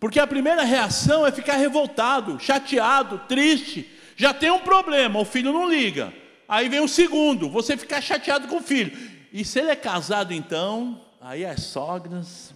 Porque 0.00 0.18
a 0.18 0.26
primeira 0.26 0.64
reação 0.64 1.24
é 1.24 1.30
ficar 1.30 1.56
revoltado, 1.56 2.40
chateado, 2.40 3.20
triste. 3.28 3.88
Já 4.16 4.34
tem 4.34 4.50
um 4.50 4.58
problema, 4.58 5.20
o 5.20 5.24
filho 5.24 5.52
não 5.52 5.70
liga. 5.70 6.12
Aí 6.48 6.68
vem 6.68 6.80
o 6.80 6.88
segundo, 6.88 7.48
você 7.48 7.76
ficar 7.76 8.00
chateado 8.00 8.48
com 8.48 8.56
o 8.56 8.62
filho. 8.62 8.90
E 9.32 9.44
se 9.44 9.60
ele 9.60 9.70
é 9.70 9.76
casado, 9.76 10.34
então, 10.34 11.00
aí 11.20 11.46
as 11.46 11.62
sogras. 11.62 12.52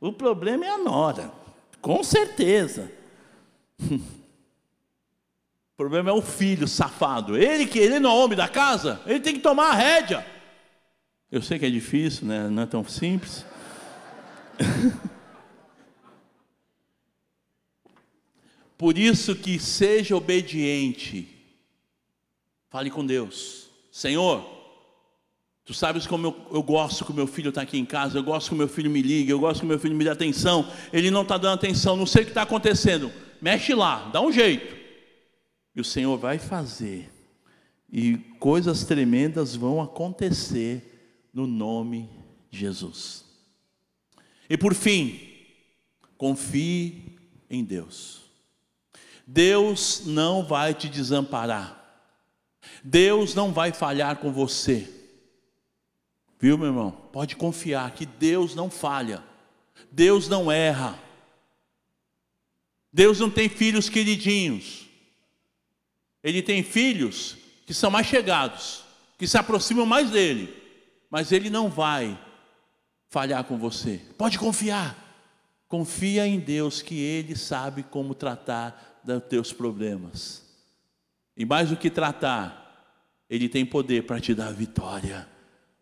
O 0.00 0.12
problema 0.12 0.66
é 0.66 0.70
a 0.70 0.78
nora, 0.78 1.30
com 1.80 2.02
certeza. 2.02 2.90
o 3.80 4.00
problema 5.76 6.10
é 6.10 6.12
o 6.12 6.20
filho 6.20 6.66
safado. 6.66 7.38
Ele 7.38 7.64
que 7.64 7.78
ele 7.78 8.00
não 8.00 8.10
é 8.10 8.14
homem 8.14 8.36
da 8.36 8.48
casa, 8.48 9.00
ele 9.06 9.20
tem 9.20 9.34
que 9.34 9.40
tomar 9.40 9.68
a 9.68 9.74
rédea. 9.74 10.39
Eu 11.30 11.40
sei 11.40 11.60
que 11.60 11.66
é 11.66 11.70
difícil, 11.70 12.26
né? 12.26 12.48
não 12.48 12.64
é 12.64 12.66
tão 12.66 12.82
simples. 12.84 13.44
Por 18.76 18.98
isso 18.98 19.36
que 19.36 19.56
seja 19.58 20.16
obediente. 20.16 21.28
Fale 22.68 22.90
com 22.90 23.06
Deus. 23.06 23.68
Senhor, 23.92 24.44
tu 25.64 25.72
sabes 25.72 26.04
como 26.04 26.26
eu, 26.26 26.36
eu 26.50 26.62
gosto 26.64 27.04
que 27.04 27.12
o 27.12 27.14
meu 27.14 27.28
filho 27.28 27.50
está 27.50 27.62
aqui 27.62 27.78
em 27.78 27.84
casa, 27.84 28.18
eu 28.18 28.24
gosto 28.24 28.48
que 28.48 28.54
o 28.54 28.58
meu 28.58 28.66
filho 28.66 28.90
me 28.90 29.00
ligue, 29.00 29.30
eu 29.30 29.38
gosto 29.38 29.60
que 29.60 29.66
o 29.66 29.68
meu 29.68 29.78
filho 29.78 29.94
me 29.94 30.02
dê 30.02 30.10
atenção. 30.10 30.68
Ele 30.92 31.12
não 31.12 31.22
está 31.22 31.38
dando 31.38 31.54
atenção, 31.54 31.96
não 31.96 32.06
sei 32.06 32.22
o 32.22 32.24
que 32.24 32.32
está 32.32 32.42
acontecendo. 32.42 33.12
Mexe 33.40 33.72
lá, 33.72 34.08
dá 34.12 34.20
um 34.20 34.32
jeito. 34.32 34.76
E 35.76 35.80
o 35.80 35.84
Senhor 35.84 36.18
vai 36.18 36.40
fazer. 36.40 37.08
E 37.92 38.16
coisas 38.40 38.84
tremendas 38.84 39.54
vão 39.54 39.80
acontecer 39.80 40.90
no 41.32 41.46
nome 41.46 42.08
de 42.50 42.58
Jesus. 42.58 43.24
E 44.48 44.58
por 44.58 44.74
fim, 44.74 45.20
confie 46.18 47.18
em 47.48 47.64
Deus. 47.64 48.22
Deus 49.26 50.02
não 50.06 50.44
vai 50.44 50.74
te 50.74 50.88
desamparar. 50.88 51.78
Deus 52.82 53.34
não 53.34 53.52
vai 53.52 53.72
falhar 53.72 54.16
com 54.16 54.32
você. 54.32 54.88
Viu, 56.38 56.56
meu 56.58 56.68
irmão? 56.68 56.90
Pode 56.90 57.36
confiar 57.36 57.92
que 57.92 58.06
Deus 58.06 58.54
não 58.54 58.70
falha. 58.70 59.22
Deus 59.92 60.28
não 60.28 60.50
erra. 60.50 60.98
Deus 62.92 63.20
não 63.20 63.30
tem 63.30 63.48
filhos 63.48 63.88
queridinhos. 63.88 64.86
Ele 66.24 66.42
tem 66.42 66.62
filhos 66.62 67.36
que 67.66 67.72
são 67.72 67.90
mais 67.90 68.06
chegados, 68.06 68.82
que 69.16 69.28
se 69.28 69.38
aproximam 69.38 69.86
mais 69.86 70.10
dele. 70.10 70.59
Mas 71.10 71.32
ele 71.32 71.50
não 71.50 71.68
vai 71.68 72.18
falhar 73.08 73.42
com 73.44 73.58
você. 73.58 74.00
Pode 74.16 74.38
confiar. 74.38 74.96
Confia 75.68 76.26
em 76.26 76.38
Deus 76.38 76.80
que 76.82 76.98
ele 76.98 77.36
sabe 77.36 77.82
como 77.82 78.14
tratar 78.14 79.00
dos 79.04 79.22
teus 79.24 79.52
problemas. 79.52 80.50
E 81.36 81.44
mais 81.44 81.70
do 81.70 81.76
que 81.76 81.88
tratar, 81.88 82.94
Ele 83.28 83.48
tem 83.48 83.64
poder 83.64 84.04
para 84.04 84.20
te 84.20 84.34
dar 84.34 84.52
vitória. 84.52 85.26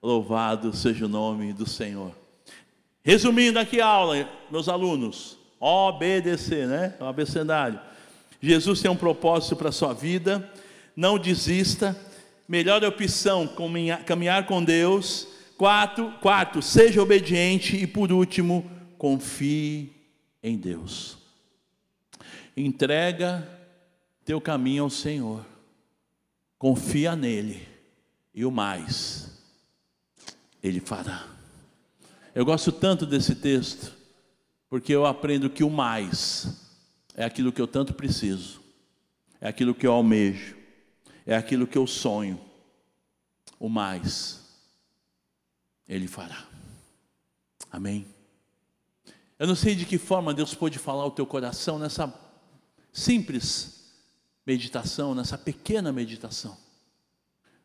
Louvado 0.01 0.73
seja 0.73 1.07
o 1.07 1.09
nome 1.09 1.53
do 1.53 1.69
Senhor. 1.69 2.13
Resumindo 3.03 3.59
aqui 3.59 3.81
a 3.81 3.87
aula, 3.87 4.29
meus 4.51 4.69
alunos, 4.69 5.37
obedecer, 5.59 6.69
né? 6.69 6.95
O 7.01 7.05
abecedário. 7.05 7.81
Jesus 8.41 8.81
tem 8.81 8.91
um 8.91 8.97
propósito 8.97 9.57
para 9.57 9.71
a 9.71 9.73
sua 9.73 9.93
vida, 9.93 10.49
não 10.95 11.19
desista. 11.19 11.97
Melhor 12.49 12.83
opção, 12.83 13.47
caminhar 14.07 14.47
com 14.47 14.65
Deus. 14.65 15.29
Quarto, 15.59 16.11
quarto, 16.23 16.63
seja 16.63 17.03
obediente. 17.03 17.77
E 17.77 17.87
por 17.87 18.11
último, 18.11 18.69
confie 18.97 19.93
em 20.43 20.57
Deus. 20.57 21.19
Entrega 22.57 23.47
teu 24.25 24.41
caminho 24.41 24.85
ao 24.85 24.91
Senhor. 24.91 25.45
Confia 26.59 27.15
nele. 27.15 27.69
E 28.35 28.45
o 28.45 28.51
mais, 28.51 29.31
ele 30.63 30.81
fará. 30.81 31.27
Eu 32.35 32.45
gosto 32.45 32.71
tanto 32.71 33.05
desse 33.05 33.35
texto, 33.35 33.93
porque 34.71 34.95
eu 34.95 35.05
aprendo 35.05 35.51
que 35.51 35.65
o 35.65 35.71
mais 35.71 36.69
é 37.17 37.25
aquilo 37.25 37.53
que 37.53 37.61
eu 37.61 37.67
tanto 37.67 37.93
preciso, 37.93 38.61
é 39.41 39.49
aquilo 39.49 39.75
que 39.75 39.87
eu 39.87 39.93
almejo, 39.93 40.58
é 41.29 41.37
aquilo 41.37 41.67
que 41.67 41.77
eu 41.77 41.87
sonho. 41.87 42.41
O 43.61 43.69
mais, 43.69 44.41
ele 45.87 46.09
fará. 46.09 46.47
Amém? 47.71 48.07
Eu 49.39 49.47
não 49.47 49.55
sei 49.55 49.75
de 49.75 49.85
que 49.85 49.99
forma 49.99 50.33
Deus 50.33 50.55
pode 50.55 50.79
falar 50.79 51.05
o 51.05 51.11
teu 51.11 51.27
coração 51.27 51.79
nessa 51.79 52.13
simples 52.91 53.93
meditação, 54.47 55.15
nessa 55.15 55.37
pequena 55.37 55.93
meditação. 55.93 56.57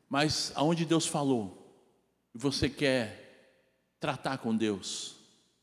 Mas 0.10 0.52
aonde 0.56 0.84
Deus 0.84 1.08
falou, 1.08 1.74
e 2.36 2.38
você 2.38 2.70
quer 2.70 3.64
tratar 3.98 4.40
com 4.40 4.54
Deus, 4.54 5.16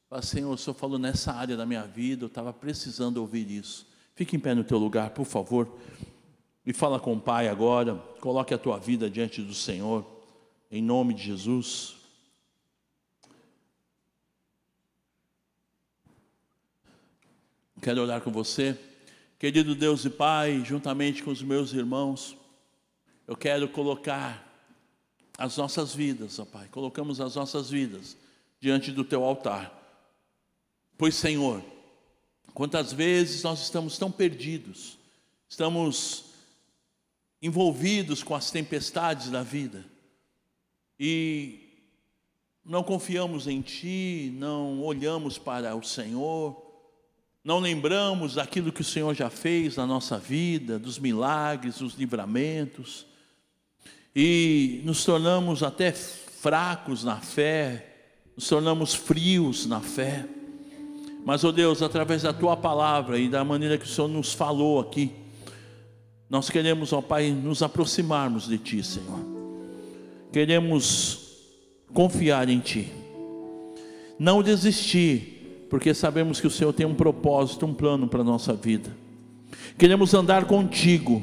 fala, 0.09 0.23
Senhor, 0.23 0.55
o 0.55 0.57
Senhor 0.57 0.75
falou 0.75 0.99
nessa 0.99 1.35
área 1.35 1.55
da 1.55 1.67
minha 1.67 1.87
vida, 1.87 2.25
eu 2.25 2.29
estava 2.29 2.51
precisando 2.51 3.19
ouvir 3.19 3.51
isso. 3.51 3.87
Fique 4.15 4.37
em 4.37 4.41
pé 4.41 4.55
no 4.55 4.65
teu 4.65 4.79
lugar, 4.79 5.11
por 5.11 5.27
favor, 5.27 5.79
e 6.65 6.73
fala 6.73 7.01
com 7.01 7.15
o 7.15 7.21
Pai 7.21 7.49
agora, 7.49 7.97
coloque 8.21 8.53
a 8.53 8.59
tua 8.59 8.79
vida 8.79 9.09
diante 9.09 9.41
do 9.43 9.55
Senhor, 9.55 10.05
em 10.71 10.83
nome 10.83 11.15
de 11.15 11.23
Jesus. 11.23 11.97
Quero 17.81 18.03
orar 18.03 18.21
com 18.21 18.31
você. 18.31 18.79
Querido 19.39 19.75
Deus 19.75 20.05
e 20.05 20.11
Pai, 20.11 20.63
juntamente 20.65 21.23
com 21.23 21.31
os 21.31 21.43
meus 21.43 21.73
irmãos, 21.73 22.37
eu 23.27 23.35
quero 23.35 23.67
colocar 23.69 24.47
as 25.39 25.57
nossas 25.57 25.95
vidas, 25.95 26.39
ó 26.39 26.45
Pai, 26.45 26.69
colocamos 26.71 27.23
as 27.23 27.37
nossas 27.37 27.71
vidas 27.71 28.19
diante 28.61 28.93
do 28.93 29.03
Teu 29.03 29.25
altar. 29.25 29.75
Pois, 30.99 31.15
Senhor, 31.15 31.65
quantas 32.53 32.93
vezes 32.93 33.43
nós 33.43 33.63
estamos 33.63 33.97
tão 33.97 34.13
perdidos, 34.13 34.99
estamos 35.49 36.30
envolvidos 37.43 38.23
com 38.23 38.35
as 38.35 38.51
tempestades 38.51 39.31
da 39.31 39.43
vida 39.43 39.85
e 41.03 41.71
não 42.63 42.83
confiamos 42.83 43.49
em 43.49 43.63
Ti, 43.63 44.31
não 44.37 44.83
olhamos 44.83 45.39
para 45.39 45.75
o 45.75 45.83
Senhor, 45.83 46.63
não 47.43 47.59
lembramos 47.59 48.35
daquilo 48.35 48.71
que 48.71 48.83
o 48.83 48.85
Senhor 48.85 49.15
já 49.15 49.31
fez 49.31 49.77
na 49.77 49.87
nossa 49.87 50.19
vida, 50.19 50.79
dos 50.79 50.99
milagres, 50.99 51.79
dos 51.79 51.95
livramentos, 51.95 53.07
e 54.15 54.83
nos 54.85 55.03
tornamos 55.03 55.63
até 55.63 55.91
fracos 55.91 57.03
na 57.03 57.17
fé, 57.17 57.87
nos 58.37 58.47
tornamos 58.47 58.93
frios 58.93 59.65
na 59.65 59.81
fé. 59.81 60.27
Mas, 61.25 61.45
oh 61.45 61.53
Deus, 61.53 61.81
através 61.81 62.23
da 62.23 62.33
tua 62.33 62.57
palavra 62.59 63.19
e 63.19 63.29
da 63.29 63.43
maneira 63.43 63.79
que 63.79 63.85
o 63.85 63.89
Senhor 63.89 64.09
nos 64.09 64.35
falou 64.35 64.81
aqui, 64.81 65.11
nós 66.31 66.49
queremos, 66.49 66.93
ó 66.93 67.03
Pai, 67.03 67.33
nos 67.33 67.61
aproximarmos 67.61 68.47
de 68.47 68.57
Ti, 68.57 68.85
Senhor. 68.85 69.19
Queremos 70.33 71.19
confiar 71.93 72.49
em 72.49 72.61
Ti. 72.61 72.89
não 74.17 74.43
desistir, 74.43 75.67
porque 75.69 75.93
sabemos 75.95 76.41
que 76.41 76.47
o 76.47 76.51
Senhor 76.51 76.73
tem 76.73 76.87
um 76.87 76.95
propósito, 76.95 77.67
um 77.67 77.75
plano 77.75 78.07
para 78.07 78.21
a 78.21 78.25
nossa 78.25 78.53
vida. 78.53 78.95
Queremos 79.77 80.15
andar 80.15 80.45
contigo, 80.45 81.23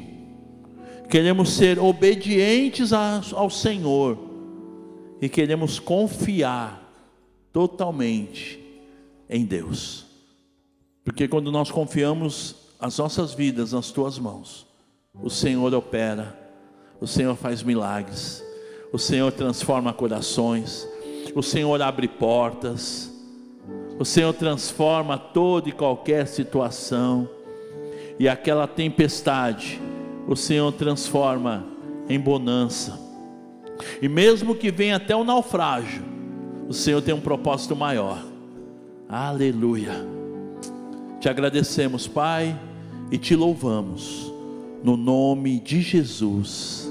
queremos 1.10 1.54
ser 1.54 1.80
obedientes 1.80 2.92
ao 2.92 3.50
Senhor 3.50 4.18
e 5.22 5.30
queremos 5.30 5.80
confiar 5.80 6.92
totalmente 7.54 8.60
em 9.30 9.46
Deus. 9.46 10.06
Porque 11.06 11.28
quando 11.28 11.52
nós 11.52 11.72
confiamos 11.72 12.56
as 12.80 12.98
nossas 12.98 13.34
vidas 13.34 13.72
nas 13.72 13.92
tuas 13.92 14.20
mãos, 14.20 14.67
o 15.22 15.30
Senhor 15.30 15.74
opera, 15.74 16.38
o 17.00 17.08
Senhor 17.08 17.36
faz 17.36 17.64
milagres, 17.64 18.44
o 18.92 18.98
Senhor 18.98 19.32
transforma 19.32 19.94
corações, 19.94 20.88
o 21.36 21.44
Senhor 21.44 21.82
abre 21.82 22.08
portas, 22.08 23.12
o 24.00 24.06
Senhor 24.06 24.34
transforma 24.34 25.18
toda 25.18 25.70
e 25.70 25.72
qualquer 25.72 26.28
situação, 26.28 27.28
e 28.20 28.28
aquela 28.28 28.68
tempestade, 28.68 29.80
o 30.28 30.36
Senhor 30.36 30.72
transforma 30.72 31.66
em 32.10 32.20
bonança. 32.20 33.00
E 34.02 34.08
mesmo 34.08 34.56
que 34.56 34.72
venha 34.72 34.96
até 34.96 35.16
o 35.16 35.24
naufrágio, 35.24 36.04
o 36.68 36.74
Senhor 36.74 37.02
tem 37.02 37.14
um 37.14 37.22
propósito 37.22 37.76
maior. 37.76 38.24
Aleluia. 39.08 39.94
Te 41.20 41.30
agradecemos, 41.30 42.08
Pai, 42.08 42.60
e 43.12 43.18
te 43.18 43.36
louvamos, 43.36 44.27
no 44.84 44.96
nome 44.98 45.60
de 45.60 45.82
Jesus. 45.82 46.90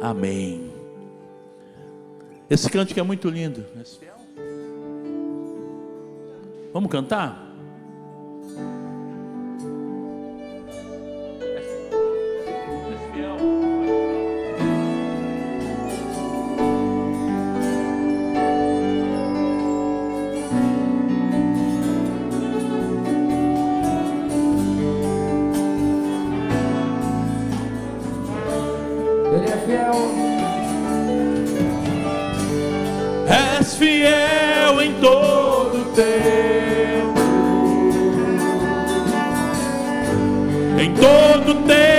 Amém. 0.00 0.70
Esse 2.48 2.70
cântico 2.70 3.00
é 3.00 3.02
muito 3.02 3.28
lindo. 3.28 3.64
Vamos 6.72 6.90
cantar? 6.90 7.43
fiel 33.76 34.80
em 34.80 34.94
todo 34.94 35.84
tempo. 35.94 37.20
Em 40.78 40.94
todo 40.94 41.54
tempo. 41.66 41.93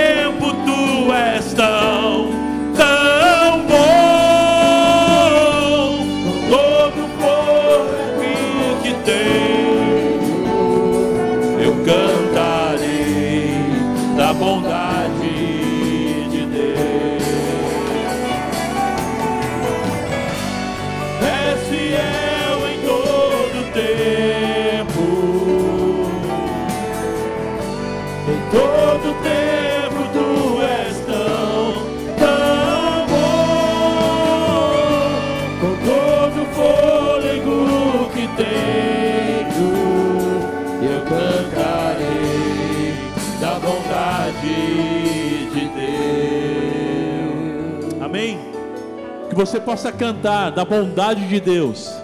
Você 49.36 49.60
possa 49.60 49.92
cantar 49.92 50.50
da 50.50 50.64
bondade 50.64 51.28
de 51.28 51.38
Deus, 51.38 51.94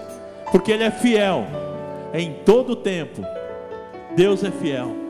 porque 0.51 0.70
Ele 0.70 0.85
é 0.85 0.91
fiel 0.91 1.47
em 2.12 2.35
todo 2.45 2.74
o 2.74 2.76
tempo. 2.76 3.24
Deus 4.14 4.45
é 4.45 4.51
fiel. 4.51 5.01